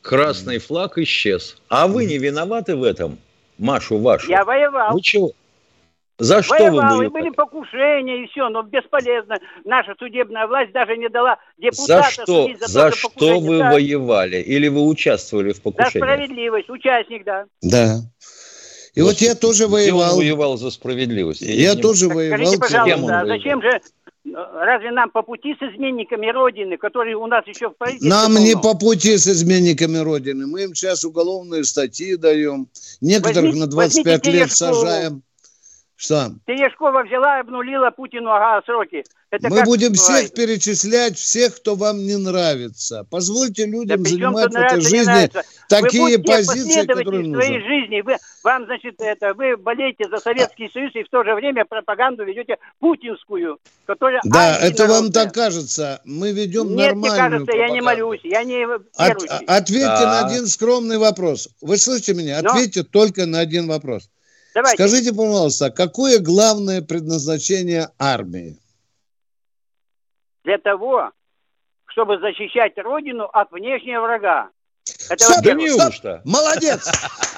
[0.00, 1.58] красный флаг исчез.
[1.68, 3.18] А вы не виноваты в этом,
[3.58, 4.30] Машу вашу?
[4.30, 4.94] Я воевал.
[4.94, 5.32] Вы чего?
[6.18, 9.38] За что Воевал, вы и были покушения, и все, но бесполезно.
[9.64, 13.72] Наша судебная власть даже не дала депутата за что, за, за то, что вы да.
[13.72, 14.38] воевали?
[14.38, 15.92] Или вы участвовали в покушении?
[15.92, 17.44] За справедливость, участник, да.
[17.60, 17.96] Да.
[18.94, 20.12] И вот, вот я тоже воевал.
[20.12, 21.42] он воевал за справедливость?
[21.42, 22.38] Я, я тоже так воевал.
[22.38, 23.80] Скажите, пожалуйста, а зачем же
[24.34, 28.10] Разве нам по пути с изменниками Родины, которые у нас еще в правительстве?
[28.10, 28.40] Нам полно?
[28.40, 30.46] не по пути с изменниками Родины.
[30.46, 32.68] Мы им сейчас уголовные статьи даем.
[33.00, 35.22] Некоторых возьмите, на 25 лет сажаем.
[35.96, 36.30] Что?
[36.46, 39.02] Терешкова взяла и обнулила Путину ага, сроки.
[39.30, 43.06] Это Мы будем всех перечислять, всех, кто вам не нравится.
[43.10, 45.30] Позвольте людям да занимать в этой жизни
[45.68, 47.42] такие позиции, которые нужны.
[47.42, 48.02] своей жизни.
[48.02, 52.24] Вы, вам, значит, это, вы болеете за Советский Союз и в то же время пропаганду
[52.24, 54.20] ведете путинскую, которая...
[54.24, 56.02] Да, это вам так кажется.
[56.04, 57.56] Мы ведем Нет, нормальную мне кажется, пропаганду.
[57.56, 60.20] я не молюсь, я не От, Ответьте да.
[60.20, 61.48] на один скромный вопрос.
[61.62, 62.38] Вы слышите меня?
[62.38, 62.86] Ответьте Но...
[62.92, 64.10] только на один вопрос.
[64.56, 64.82] Давайте.
[64.82, 68.56] Скажите, пожалуйста, какое главное предназначение армии?
[70.44, 71.10] Для того,
[71.88, 74.48] чтобы защищать Родину от внешнего врага.
[75.08, 76.20] Это стоп, да неужто?
[76.24, 76.88] Молодец,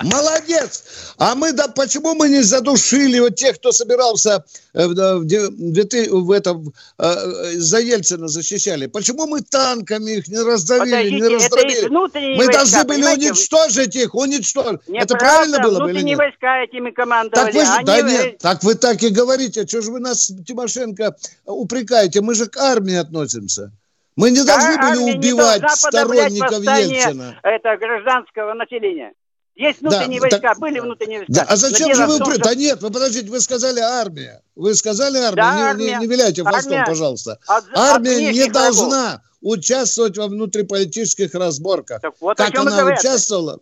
[0.02, 0.84] молодец.
[1.18, 6.24] А мы, да, почему мы не задушили вот тех, кто собирался э, в, в, в,
[6.26, 8.86] в этом э, за Ельцина защищали?
[8.86, 11.88] Почему мы танками их не раздавили, Подождите, не раздробили?
[11.88, 14.88] Мы войска, должны были уничтожить их, уничтожить.
[14.88, 16.18] Не это правильно было бы или нет?
[16.18, 17.52] войска этими командовали.
[17.52, 19.66] Так вы же, да нет, так вы так и говорите.
[19.66, 22.20] Что же вы нас, Тимошенко, упрекаете?
[22.20, 23.72] Мы же к армии относимся.
[24.18, 27.38] Мы не должны а, были убивать сторонников Ельцина.
[27.44, 29.12] Это гражданского населения.
[29.54, 31.34] Есть внутренние да, войска, так, были внутренние войска.
[31.34, 32.18] Да, а зачем же вы...
[32.18, 32.42] Том, что...
[32.42, 34.42] Да нет, вы подождите, вы сказали армия.
[34.56, 35.94] Вы сказали армия, да, не, армия.
[35.94, 36.86] Не, не виляйте хвостом, армия.
[36.86, 37.38] пожалуйста.
[37.46, 42.00] От, армия от не должна участвовать во внутриполитических разборках.
[42.00, 43.60] Так вот, как она участвовала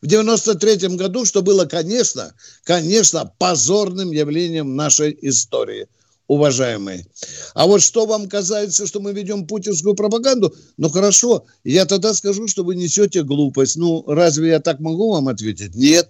[0.00, 2.32] в 93 году, что было, конечно,
[2.64, 5.88] конечно, позорным явлением нашей истории
[6.30, 7.06] уважаемые.
[7.54, 12.46] А вот что вам касается, что мы ведем путинскую пропаганду, ну хорошо, я тогда скажу,
[12.46, 13.76] что вы несете глупость.
[13.76, 15.74] Ну, разве я так могу вам ответить?
[15.74, 16.08] Нет,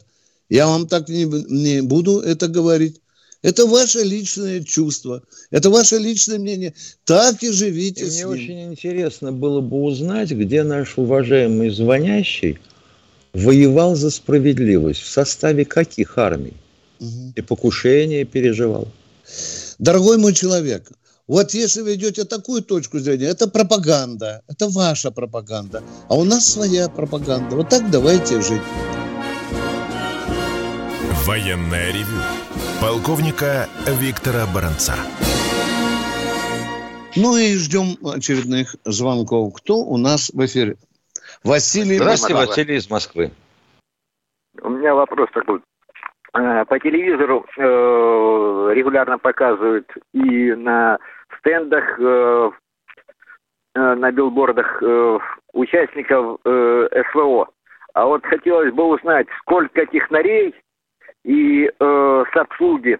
[0.50, 3.00] я вам так не, не буду это говорить.
[3.40, 6.74] Это ваше личное чувство, это ваше личное мнение.
[7.06, 8.30] Так и живите и с Мне ним.
[8.30, 12.58] очень интересно было бы узнать, где наш уважаемый звонящий
[13.32, 16.52] воевал за справедливость, в составе каких армий,
[16.98, 17.32] угу.
[17.34, 18.86] и покушения переживал.
[19.80, 20.90] Дорогой мой человек,
[21.26, 26.52] вот если вы идете такую точку зрения, это пропаганда, это ваша пропаганда, а у нас
[26.52, 27.56] своя пропаганда.
[27.56, 28.60] Вот так давайте жить.
[31.24, 32.20] Военная ревю.
[32.82, 34.96] Полковника Виктора Баранца.
[37.16, 39.54] Ну и ждем очередных звонков.
[39.54, 40.76] Кто у нас в эфире?
[41.42, 41.96] Василий.
[41.96, 43.32] Здравствуйте, Василий из Москвы.
[44.62, 45.62] У меня вопрос такой.
[46.32, 50.98] А, по телевизору э, регулярно показывают и на
[51.38, 52.50] стендах, э,
[53.74, 54.82] э, на билбордах
[55.52, 57.48] участников СВО.
[57.94, 60.54] А вот хотелось бы узнать, сколько технарей
[61.24, 62.98] и э, с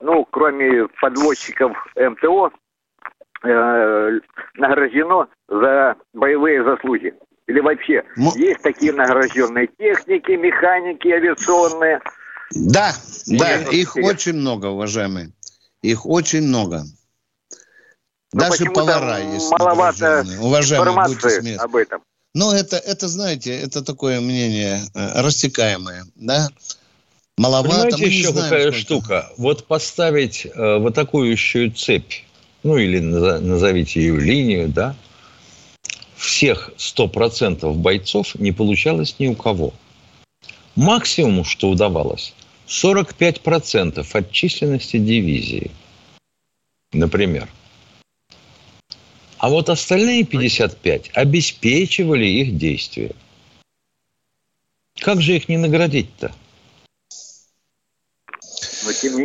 [0.00, 2.50] ну, кроме подводчиков эм МТО,
[3.44, 4.20] э,
[4.54, 7.14] награждено за боевые заслуги?
[7.46, 12.00] Или вообще, есть такие награжденные техники, механики авиационные–
[12.54, 12.94] да,
[13.26, 14.04] и да, их я...
[14.04, 15.32] очень много, уважаемые.
[15.82, 16.84] Их очень много.
[18.32, 19.50] Но Даже повара есть.
[19.50, 22.02] Маловато уважаемые, информации об этом.
[22.34, 26.48] Но это, это, знаете, это такое мнение э, растекаемое, да?
[27.36, 27.74] Маловато.
[27.74, 28.78] Понимаете, еще знаем, какая сколько.
[28.78, 29.32] штука?
[29.36, 32.24] Вот поставить э, в атакующую цепь,
[32.62, 34.96] ну или назовите ее линию, да,
[36.16, 39.74] всех 100% бойцов не получалось ни у кого.
[40.74, 42.32] Максимум, что удавалось,
[42.72, 45.70] 45% от численности дивизии,
[46.92, 47.48] например.
[49.38, 53.14] А вот остальные 55 обеспечивали их действия.
[55.00, 56.32] Как же их не наградить-то?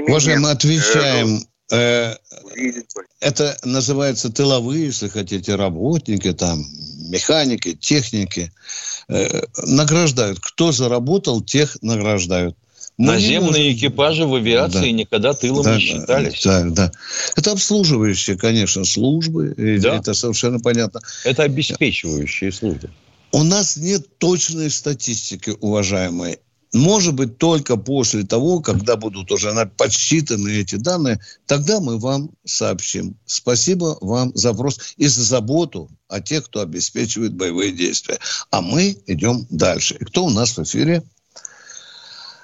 [0.07, 1.47] Боже, мы отвечаем?
[1.71, 2.15] Э,
[2.55, 2.73] э
[3.19, 6.65] это называется тыловые, если хотите, работники, там,
[7.09, 8.51] механики, техники.
[9.09, 10.39] Э, награждают.
[10.39, 12.57] Кто заработал, тех награждают.
[12.97, 13.71] Ну, мы Наземные можем...
[13.73, 14.91] экипажи в авиации да.
[14.91, 16.43] никогда тылом да, не считались.
[16.43, 16.91] Да, да.
[17.35, 19.53] Это обслуживающие, конечно, службы.
[19.81, 19.97] Да.
[19.97, 21.01] Это совершенно понятно.
[21.23, 22.89] Это обеспечивающие службы.
[23.31, 26.39] У нас нет точной статистики, уважаемые.
[26.73, 33.15] Может быть, только после того, когда будут уже подсчитаны эти данные, тогда мы вам сообщим.
[33.25, 38.19] Спасибо вам за вопрос и за заботу о тех, кто обеспечивает боевые действия.
[38.51, 39.95] А мы идем дальше.
[39.95, 41.03] Кто у нас в эфире?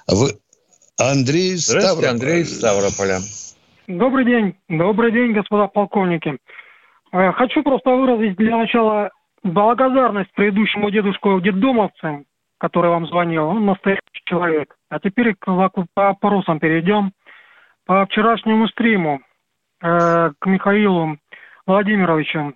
[0.08, 0.32] Вы...
[0.98, 2.08] Андрей Ставрополь.
[2.08, 3.18] Андрей Ставрополя.
[3.88, 4.56] Добрый день.
[4.68, 6.38] Добрый день, господа полковники.
[7.12, 9.10] Э, хочу просто выразить для начала
[9.42, 12.26] благодарность предыдущему дедушку детдомовцам,
[12.58, 13.46] который вам звонил.
[13.46, 14.76] Он настоящий человек.
[14.88, 15.46] А теперь к
[15.96, 17.12] вопросам перейдем.
[17.86, 19.20] По вчерашнему стриму
[19.82, 21.18] э, к Михаилу
[21.66, 22.54] Владимировичу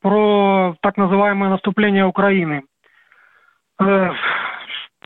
[0.00, 2.64] про так называемое наступление Украины.
[3.78, 4.10] Э,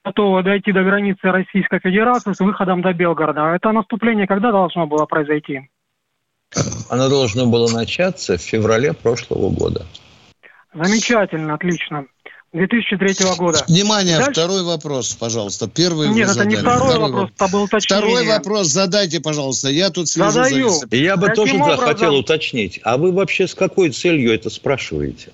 [0.04, 3.52] готова дойти до границы Российской Федерации с выходом до Белгорода.
[3.52, 5.68] А это наступление когда должно было произойти?
[6.88, 9.86] Оно должно было начаться в феврале прошлого года.
[10.74, 12.06] Замечательно, отлично.
[12.52, 13.64] 2003 года.
[13.68, 14.32] Внимание, Дальше?
[14.32, 15.68] второй вопрос, пожалуйста.
[15.68, 16.48] Первый Нет, это задали.
[16.48, 18.06] не второй, второй вопрос, это был уточнение.
[18.08, 20.68] Второй вопрос задайте, пожалуйста, я тут слежу Задаю.
[20.70, 21.84] за Я бы Каким тоже образом...
[21.84, 22.80] хотел уточнить.
[22.82, 25.30] А вы вообще с какой целью это спрашиваете?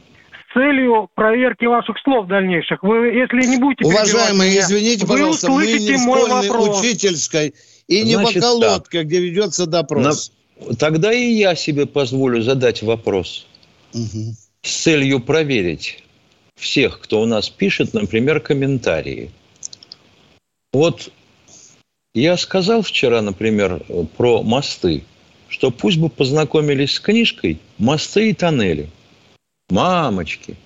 [0.57, 2.83] целью проверки ваших слов дальнейших.
[2.83, 3.85] Вы, если не будете...
[3.85, 7.55] Уважаемые, меня, извините, пожалуйста, мы не в школьной учительской
[7.87, 10.33] и не Значит, околотке, где ведется допрос.
[10.59, 10.75] На...
[10.77, 13.47] Тогда и я себе позволю задать вопрос
[13.93, 14.35] угу.
[14.63, 16.03] с целью проверить
[16.57, 19.31] всех, кто у нас пишет, например, комментарии.
[20.73, 21.11] Вот
[22.15, 25.05] я сказал вчера, например, э, про мосты,
[25.49, 28.89] что пусть бы познакомились с книжкой «Мосты и тоннели».
[29.71, 30.57] Мамочки,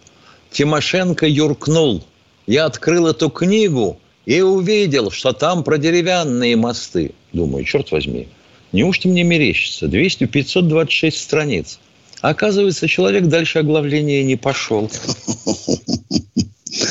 [0.51, 2.05] Тимошенко юркнул.
[2.47, 7.13] Я открыл эту книгу и увидел, что там про деревянные мосты.
[7.33, 8.29] Думаю, черт возьми,
[8.73, 9.89] неужто мне мерещится?
[9.89, 11.81] 200, 526 страниц.
[12.21, 14.91] Оказывается, человек дальше оглавления не пошел.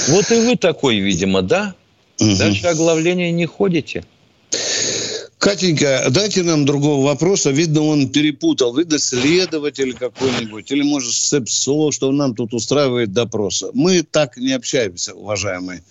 [0.07, 1.76] Вот и вы такой, видимо, да?
[2.18, 4.03] Дальше оглавления не ходите.
[5.40, 7.52] Катенька, дайте нам другого вопроса.
[7.52, 8.76] Видно, он перепутал.
[8.76, 10.70] Видно, следователь какой-нибудь.
[10.70, 13.70] Или, может, СЭПСО, что он нам тут устраивает допросы.
[13.74, 15.82] Мы так не общаемся, уважаемые.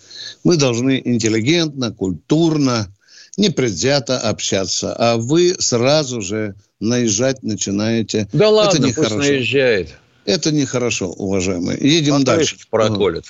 [0.43, 2.93] Мы должны интеллигентно, культурно,
[3.37, 4.93] непредвзято общаться.
[4.95, 8.29] А вы сразу же наезжать начинаете.
[8.31, 9.15] Да ладно, Это нехорошо.
[9.15, 9.97] пусть наезжает.
[10.25, 11.79] Это нехорошо, уважаемые.
[11.81, 12.67] Едем Матвеевич дальше.
[12.69, 13.25] проколет.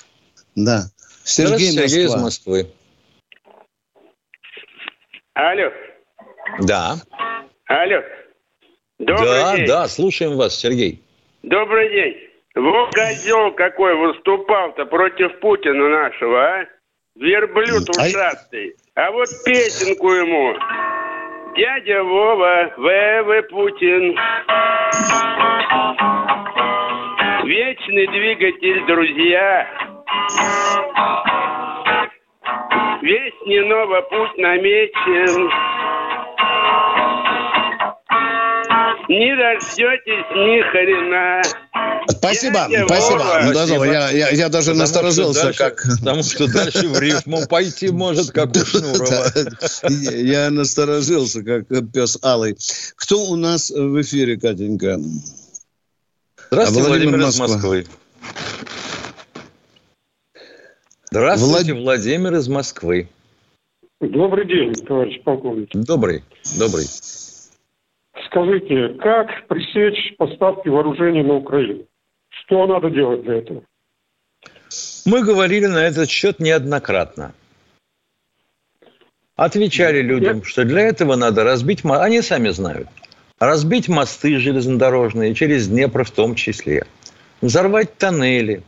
[0.54, 0.90] Да.
[1.24, 1.88] Сергей, Москва.
[1.88, 2.66] Сергей из Москвы.
[5.32, 5.70] Алло.
[6.58, 6.94] Да.
[7.66, 8.02] Алло.
[8.98, 9.66] Добрый да, день.
[9.66, 11.02] да, слушаем вас, Сергей.
[11.42, 12.16] Добрый день.
[12.54, 16.66] Вот козел какой выступал-то против Путина нашего, а?
[17.16, 18.74] Верблюд ушастый.
[18.94, 20.54] А вот песенку ему.
[21.56, 24.16] Дядя Вова, ВВ Путин.
[27.46, 29.66] Вечный двигатель, друзья.
[33.02, 35.69] Весь не ново путь намечен.
[39.10, 41.42] не дождетесь ни хрена.
[42.08, 43.22] Спасибо, я спасибо.
[43.42, 43.52] Его...
[43.52, 43.84] спасибо.
[43.84, 45.82] Ну, я, я, я даже потому насторожился, дальше, как...
[45.98, 49.26] Потому что дальше в рифму пойти может, как у Шнурова.
[50.14, 52.56] Я насторожился, как пес Алый.
[52.96, 55.00] Кто у нас в эфире, Катенька?
[56.50, 57.86] Здравствуйте, Владимир, из Москвы.
[61.10, 63.08] Здравствуйте, Владимир из Москвы.
[64.00, 65.68] Добрый день, товарищ полковник.
[65.72, 66.22] Добрый,
[66.56, 66.86] добрый
[68.30, 71.84] скажите, как пресечь поставки вооружений на Украину?
[72.28, 73.62] Что надо делать для этого?
[75.04, 77.34] Мы говорили на этот счет неоднократно.
[79.36, 81.84] Отвечали людям, что для этого надо разбить...
[81.84, 82.88] Они сами знают.
[83.38, 86.86] Разбить мосты железнодорожные, через Днепр в том числе.
[87.40, 88.62] Взорвать тоннели.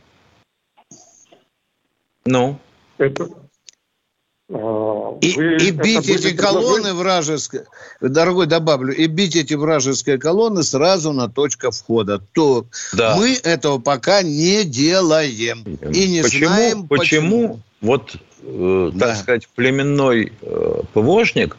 [2.25, 2.57] Ну?
[2.97, 3.27] Это,
[5.21, 7.65] и, и бить эти колонны вражеские,
[8.01, 12.19] дорогой, добавлю, и бить эти вражеские колонны сразу на точка входа.
[12.33, 13.15] То да.
[13.15, 15.63] мы этого пока не делаем.
[15.63, 16.89] И не почему, знаем, почему.
[16.89, 19.07] Почему вот, э, да.
[19.07, 21.57] так сказать, племенной э, ПВОшник,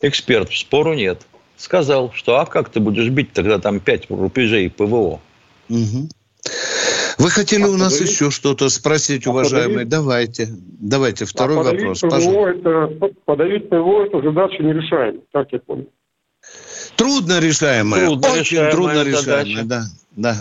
[0.00, 1.22] эксперт, спору нет,
[1.56, 5.20] сказал, что а как ты будешь бить тогда там пять рубежей ПВО?
[5.68, 6.08] Угу.
[7.20, 8.12] Вы хотели а у нас подавить?
[8.12, 9.84] еще что-то спросить, а уважаемые?
[9.84, 9.88] Подавить?
[9.90, 10.48] Давайте.
[10.50, 12.00] Давайте, второй а вопрос.
[12.00, 15.88] ПВО это, подавить ПВО– это задача нерешаемая, как я понял.
[16.96, 18.06] Трудно решаемая.
[18.06, 19.82] Трудно Очень решаемая трудно решаемая, да.
[20.16, 20.36] да.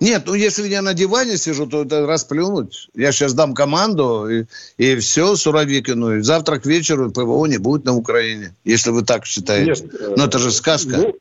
[0.00, 2.88] Нет, ну если я на диване сижу, то это расплюнуть.
[2.94, 4.44] Я сейчас дам команду, и,
[4.78, 6.16] и все, Суровикину.
[6.16, 9.82] И завтра к вечеру ПВО не будет на Украине, если вы так считаете.
[9.84, 10.96] Нет, Но это же сказка.
[10.96, 11.14] Ну,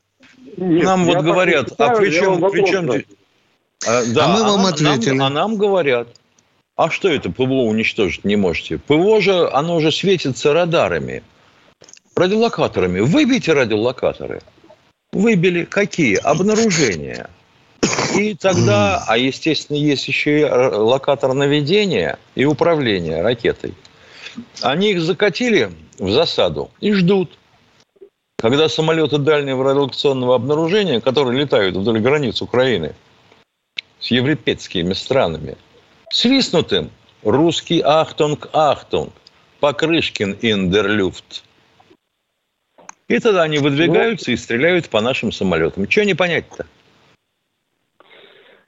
[0.58, 3.04] нет, Нам вот говорят, а при чем, при чем,
[3.86, 5.14] а, да, а мы вам а ответили.
[5.14, 6.08] Нам, а нам говорят,
[6.76, 8.78] а что это ПВО уничтожить не можете?
[8.78, 11.24] ПВО же, оно же светится радарами,
[12.16, 13.00] радиолокаторами.
[13.02, 14.42] Выбейте радиолокаторы.
[15.12, 15.66] Выбили.
[15.66, 16.16] Какие?
[16.16, 17.30] Обнаружения.
[18.18, 23.74] И тогда, а естественно, есть еще и локатор наведения и управления ракетой.
[24.62, 27.38] Они их закатили в засаду и ждут.
[28.40, 32.94] Когда самолеты дальнего радиолокационного обнаружения, которые летают вдоль границ Украины,
[34.04, 35.56] с европейскими странами.
[36.12, 36.92] Свистнутым
[37.24, 39.14] русский Achtung Achtung,
[39.62, 41.44] Покрышкин in der Luft.
[43.08, 45.88] И тогда они выдвигаются и стреляют по нашим самолетам.
[45.88, 46.66] Чего не понять-то?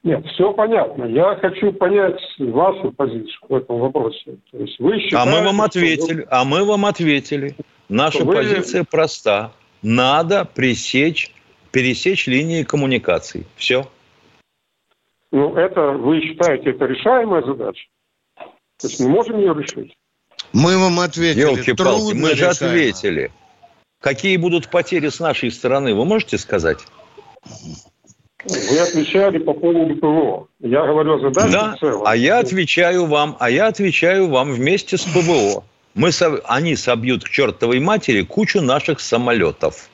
[0.03, 1.03] Нет, все понятно.
[1.05, 4.37] Я хочу понять вашу позицию в этом вопросе.
[4.51, 6.21] То есть вы считаете, а мы вам ответили.
[6.21, 6.27] Вы...
[6.29, 7.55] А мы вам ответили.
[7.89, 8.35] Наша вы...
[8.35, 9.51] позиция проста.
[9.81, 11.31] Надо пресечь,
[11.71, 13.45] пересечь линии коммуникаций.
[13.57, 13.85] Все.
[15.35, 17.87] Ну, это, вы считаете, это решаемая задача?
[18.37, 19.93] То есть мы можем ее решить?
[20.53, 21.41] Мы вам ответили.
[21.41, 22.73] Елки-палки, мы же решаемо.
[22.73, 23.31] ответили.
[23.99, 26.85] Какие будут потери с нашей стороны, вы можете сказать?
[28.45, 30.47] Вы отвечали по поводу ПВО.
[30.61, 31.75] Я говорю о задаче да,
[32.05, 35.65] а я отвечаю вам, а я отвечаю вам вместе с ПВО.
[35.95, 36.11] Мы,
[36.45, 39.89] они собьют к чертовой матери кучу наших самолетов.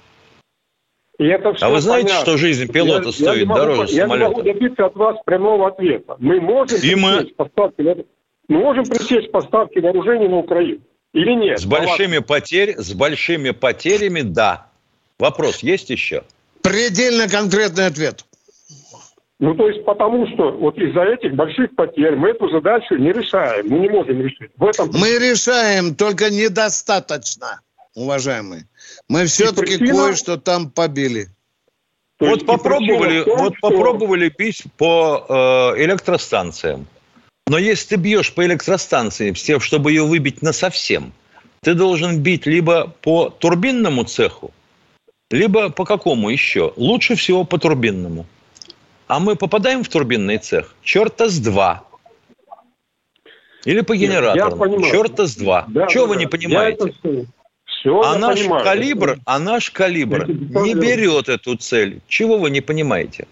[1.21, 2.25] И это все а вы знаете, понятно.
[2.25, 4.15] что жизнь пилота я, стоит я могу, дороже я самолета?
[4.15, 6.15] Я не могу добиться от вас прямого ответа.
[6.17, 7.25] Мы можем, И мы...
[7.37, 8.05] поставки,
[8.47, 10.81] мы можем пресечь поставки вооружений на Украину
[11.13, 11.59] или нет?
[11.59, 14.65] С большими, потерь, с большими потерями, да.
[15.19, 16.23] Вопрос есть еще?
[16.63, 18.25] Предельно конкретный ответ.
[19.39, 23.67] Ну, то есть потому, что вот из-за этих больших потерь мы эту задачу не решаем,
[23.69, 24.49] мы не можем решить.
[24.57, 24.89] В этом...
[24.91, 27.61] Мы решаем, только недостаточно
[27.95, 28.67] уважаемые.
[29.07, 30.05] Мы все-таки причина...
[30.05, 31.29] кое-что там побили.
[32.19, 33.69] вот попробовали, том, вот что...
[33.69, 36.87] попробовали бить по э, электростанциям.
[37.47, 41.13] Но если ты бьешь по электростанции, чтобы ее выбить на совсем,
[41.61, 44.51] ты должен бить либо по турбинному цеху,
[45.29, 46.73] либо по какому еще?
[46.75, 48.25] Лучше всего по турбинному.
[49.07, 50.73] А мы попадаем в турбинный цех?
[50.83, 51.83] Черта с два.
[53.65, 54.81] Или по генератору?
[54.83, 55.65] Черта с два.
[55.67, 56.93] Да, Чего да, вы не понимаете?
[57.81, 58.63] Все, а наш понимаю.
[58.63, 61.99] калибр, а наш калибр не берет эту цель.
[62.07, 63.27] Чего вы не понимаете?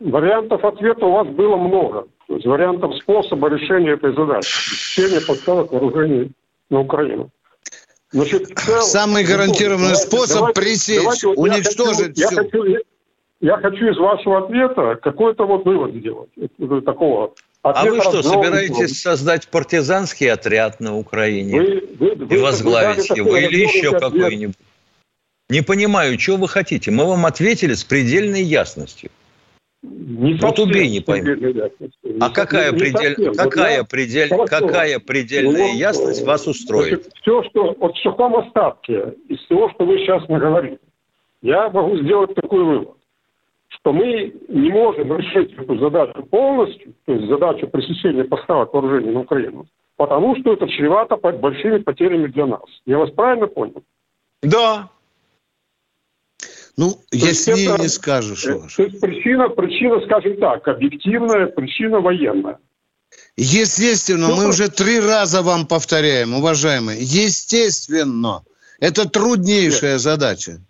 [0.00, 2.06] Вариантов ответа у вас было много.
[2.26, 4.48] То есть вариантов способа решения этой задачи.
[4.48, 6.32] Чтение поставок вооружений
[6.70, 7.30] на Украину.
[8.10, 12.64] Значит, целом, Самый гарантированный давайте, способ давайте, пресечь, давайте, уничтожить я хочу, все.
[12.64, 12.84] Я хочу,
[13.40, 16.30] я хочу из вашего ответа какой-то вот вывод сделать.
[16.86, 17.34] Такого
[17.64, 23.16] а вы что, собираетесь создать партизанский отряд на Украине вы, вы, вы, и возглавить вы
[23.16, 24.56] его или еще какой-нибудь?
[25.48, 26.90] Не понимаю, что вы хотите.
[26.90, 29.10] Мы вам ответили с предельной ясностью.
[29.82, 31.36] Не вот убей, не пойму.
[32.20, 37.02] А какая, не предель, какая, вот предель, какая предельная ну, ясность вас устроит?
[37.02, 40.78] Значит, все, что вот в сухом остатке из всего, что вы сейчас наговорили,
[41.42, 42.93] я могу сделать такой вывод
[43.84, 49.20] что мы не можем решить эту задачу полностью, то есть задачу пресечения поставок вооружений на
[49.20, 49.66] Украину,
[49.96, 52.62] потому что это чревато большими потерями для нас.
[52.86, 53.82] Я вас правильно понял?
[54.42, 54.88] Да.
[56.78, 58.46] Ну, то если это, не скажешь.
[58.46, 62.58] Это, то есть причина, причина, скажем так, объективная, причина военная.
[63.36, 67.00] Естественно, Все мы уже три раза вам повторяем, уважаемые.
[67.00, 68.44] Естественно.
[68.80, 70.00] Это труднейшая Нет.
[70.00, 70.60] задача.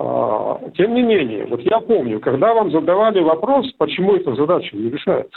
[0.00, 4.90] А, тем не менее, вот я помню, когда вам задавали вопрос, почему эта задача не
[4.90, 5.36] решается,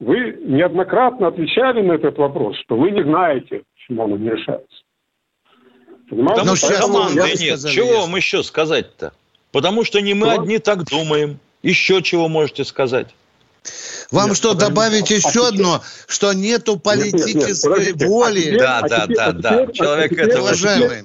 [0.00, 4.82] вы неоднократно отвечали на этот вопрос, что вы не знаете, почему она не решается.
[6.08, 6.40] Понимаете?
[6.40, 7.60] Потому что команды нет.
[7.60, 9.12] Сказали, Чего вам еще сказать-то?
[9.52, 10.40] Потому что не мы что?
[10.40, 11.38] одни так думаем.
[11.62, 13.14] Еще чего можете сказать?
[14.10, 18.40] Вам нет, что, добавить еще а одно, что нету политической нет, нет, воли?
[18.40, 19.66] А теперь, да, а да, теперь, да, да.
[19.72, 20.42] Человек а этого...
[20.42, 21.04] Уважаемый,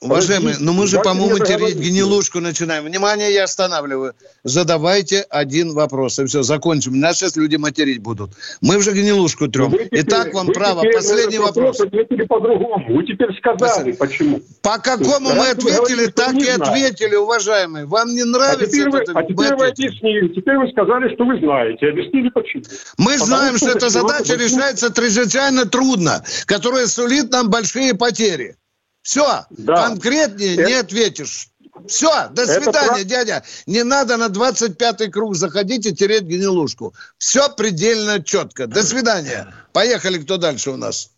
[0.00, 2.84] Уважаемые, ну мы же, по-моему, тереть гнилушку начинаем.
[2.84, 4.14] Внимание, я останавливаю.
[4.44, 6.98] Задавайте один вопрос, и все, закончим.
[6.98, 8.30] Нас сейчас люди материть будут.
[8.62, 9.72] Мы уже гнилушку трем.
[9.72, 10.82] Теперь, Итак, вам право.
[10.90, 11.80] Последний вопрос.
[11.80, 12.96] ответили по-другому.
[12.96, 14.40] Вы теперь сказали, почему.
[14.62, 17.84] По какому мы ответили, так и ответили, уважаемые.
[17.84, 18.64] Вам не нравится?
[18.64, 20.28] А теперь, вы, а теперь вы объяснили.
[20.28, 21.88] Теперь вы сказали, что вы знаете.
[21.88, 22.62] Объяснили, почему.
[22.96, 28.56] Мы Потому знаем, что, что эта задача решается чрезвычайно трудно, которая сулит нам большие потери.
[29.02, 29.88] Все, да.
[29.88, 30.64] конкретнее это...
[30.64, 31.48] не ответишь.
[31.86, 33.04] Все, до свидания, это...
[33.04, 33.44] дядя.
[33.66, 36.94] Не надо на 25-й круг заходить и тереть гнилушку.
[37.18, 38.66] Все предельно четко.
[38.66, 39.52] До свидания.
[39.72, 41.10] Поехали, кто дальше у нас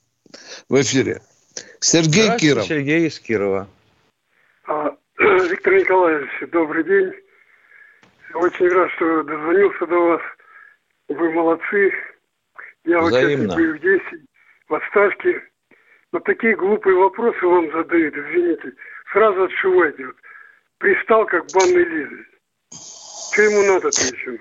[0.69, 1.23] в эфире.
[1.81, 2.67] Сергей Киров.
[2.67, 3.69] Сергей из Кирова.
[4.67, 7.13] А, Виктор Николаевич, добрый день.
[8.35, 10.21] Очень рад, что дозвонился до вас.
[11.09, 11.93] Вы молодцы.
[12.85, 13.29] Я Взаимно.
[13.29, 14.21] участник боевых действий
[14.69, 15.43] в отставке
[16.13, 18.73] вот такие глупые вопросы вам задают, извините,
[19.13, 20.07] сразу отшивайте.
[20.07, 20.17] Вот.
[20.79, 22.27] Пристал, как банный лизы.
[23.33, 24.39] Что ему надо-то еще?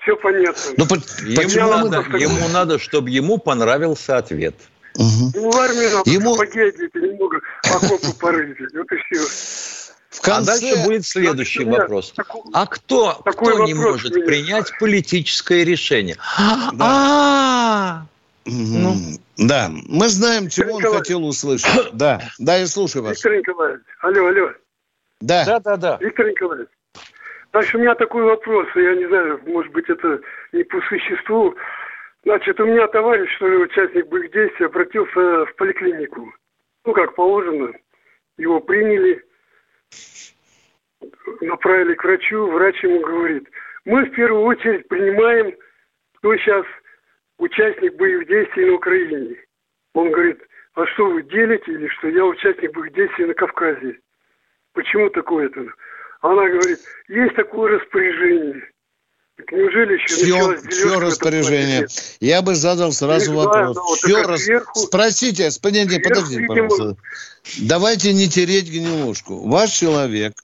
[0.00, 0.62] Все понятно.
[0.76, 2.20] Ну, по- ему, надо, такой...
[2.20, 4.54] ему надо, чтобы ему понравился ответ.
[4.94, 5.32] Угу.
[5.34, 6.34] Ну, в армию надо ему...
[6.34, 6.58] сапоги
[6.94, 8.58] немного окопы порыть.
[8.74, 9.78] Вот и все.
[10.10, 10.52] В конце...
[10.52, 12.12] А дальше будет следующий Значит, вопрос.
[12.12, 14.26] Такой, а кто, кто не может меня...
[14.26, 16.16] принять политическое решение?
[16.72, 16.76] Да.
[16.80, 18.06] А,
[18.48, 18.94] ну.
[19.36, 21.90] Да, мы знаем, чего Виктор он хотел услышать.
[21.92, 23.16] Да, да, я слушаю вас.
[23.16, 24.52] Виктор Николаевич, алло, алло.
[25.20, 25.44] Да.
[25.44, 25.98] Да, да, да.
[26.00, 26.68] Виктор Николаевич,
[27.52, 30.20] значит, у меня такой вопрос, я не знаю, может быть, это
[30.52, 31.54] не по существу.
[32.24, 36.32] Значит, у меня товарищ, что ли, участник боевых действий, обратился в поликлинику.
[36.84, 37.72] Ну, как положено.
[38.38, 39.24] Его приняли,
[41.40, 43.48] направили к врачу, врач ему говорит,
[43.84, 45.54] мы в первую очередь принимаем,
[46.18, 46.64] кто сейчас
[47.38, 49.36] участник боевых действий на Украине.
[49.94, 50.38] Он говорит,
[50.74, 52.08] а что вы делите или что?
[52.08, 53.98] Я участник боевых действий на Кавказе.
[54.74, 55.66] Почему такое-то?
[56.20, 56.78] Она говорит,
[57.08, 58.62] есть такое распоряжение.
[59.36, 61.86] Так неужели еще все, все распоряжение.
[62.18, 63.76] Я бы задал сразу не вопрос.
[63.76, 64.42] Знаю, все рас...
[64.42, 66.96] сверху, Спросите, подождите, подождите, пожалуйста.
[67.60, 69.48] Давайте не тереть гнилушку.
[69.48, 70.34] Ваш человек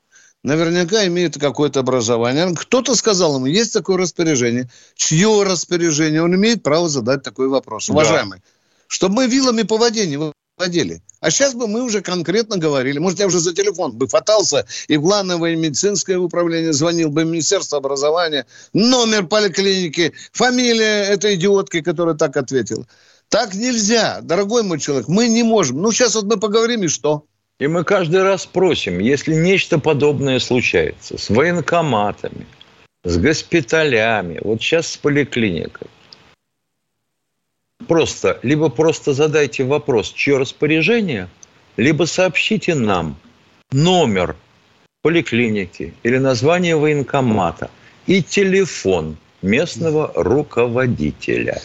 [0.44, 2.54] наверняка имеет какое-то образование.
[2.54, 4.70] Кто-то сказал ему, есть такое распоряжение.
[4.94, 6.22] Чье распоряжение?
[6.22, 7.88] Он имеет право задать такой вопрос.
[7.88, 7.94] Да.
[7.94, 8.42] Уважаемый,
[8.86, 11.02] чтобы мы вилами по воде не водили.
[11.20, 12.98] А сейчас бы мы уже конкретно говорили.
[12.98, 17.78] Может, я уже за телефон бы фатался и в главное военно-медицинское управление звонил бы, Министерство
[17.78, 22.86] образования, номер поликлиники, фамилия этой идиотки, которая так ответила.
[23.30, 25.80] Так нельзя, дорогой мой человек, мы не можем.
[25.80, 27.24] Ну, сейчас вот мы поговорим, и что?
[27.60, 32.46] И мы каждый раз просим, если нечто подобное случается с военкоматами,
[33.04, 35.86] с госпиталями, вот сейчас с поликлиникой,
[37.86, 41.28] просто, либо просто задайте вопрос, чье распоряжение,
[41.76, 43.16] либо сообщите нам
[43.70, 44.36] номер
[45.02, 47.70] поликлиники или название военкомата
[48.06, 51.60] и телефон местного руководителя.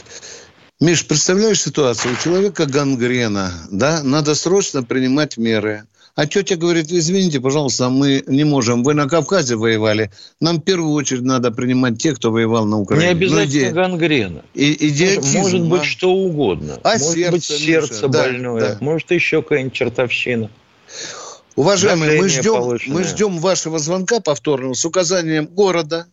[0.80, 2.14] Миш, представляешь ситуацию?
[2.14, 5.84] У человека гангрена, да, надо срочно принимать меры.
[6.16, 8.84] А тетя говорит, извините, пожалуйста, мы не можем.
[8.84, 10.10] Вы на Кавказе воевали.
[10.40, 13.08] Нам в первую очередь надо принимать тех, кто воевал на Украине.
[13.08, 13.72] Не обязательно ну, идея...
[13.72, 14.46] гангрена.
[14.54, 16.80] И, идиотизм, может, может быть что угодно.
[16.84, 18.60] А может сердце, быть сердце Миша, больное.
[18.62, 18.78] Да, да.
[18.80, 20.50] Может еще какая-нибудь чертовщина.
[21.58, 26.08] Уважаемые, мы ждем, мы ждем вашего звонка повторного с указанием города,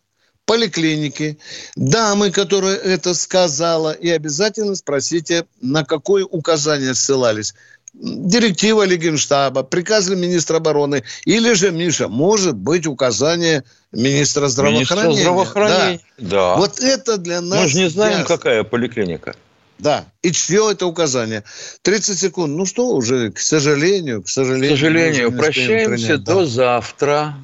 [0.47, 1.37] поликлиники,
[1.75, 7.53] дамы, которая это сказала, и обязательно спросите, на какое указание ссылались.
[7.93, 15.09] Директива ли Генштаба, приказ ли министра обороны, или же, Миша, может быть указание министра здравоохранения.
[15.09, 16.29] Министра здравоохранения, да.
[16.29, 16.55] да.
[16.55, 17.63] Вот это для нас...
[17.63, 18.37] Мы же не знаем, ясно.
[18.37, 19.35] какая поликлиника.
[19.79, 21.43] Да, и чье это указание?
[21.81, 22.55] 30 секунд.
[22.55, 24.69] Ну что уже, к сожалению, к сожалению.
[24.75, 26.45] К сожалению, прощаемся принять, до да.
[26.45, 27.35] завтра.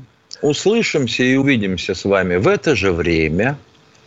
[0.44, 3.58] Услышимся и увидимся с вами в это же время,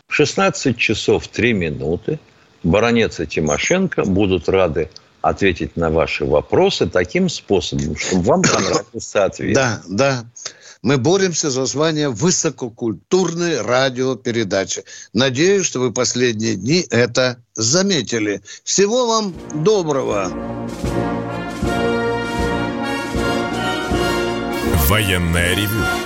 [0.07, 2.18] в 16 часов 3 минуты.
[2.62, 4.91] Баронец и Тимошенко будут рады
[5.22, 9.55] ответить на ваши вопросы таким способом, чтобы вам понравился ответ.
[9.55, 10.24] Да, да.
[10.82, 14.84] Мы боремся за звание высококультурной радиопередачи.
[15.14, 18.43] Надеюсь, что вы последние дни это заметили.
[18.62, 20.30] Всего вам доброго.
[24.87, 26.06] Военное ревю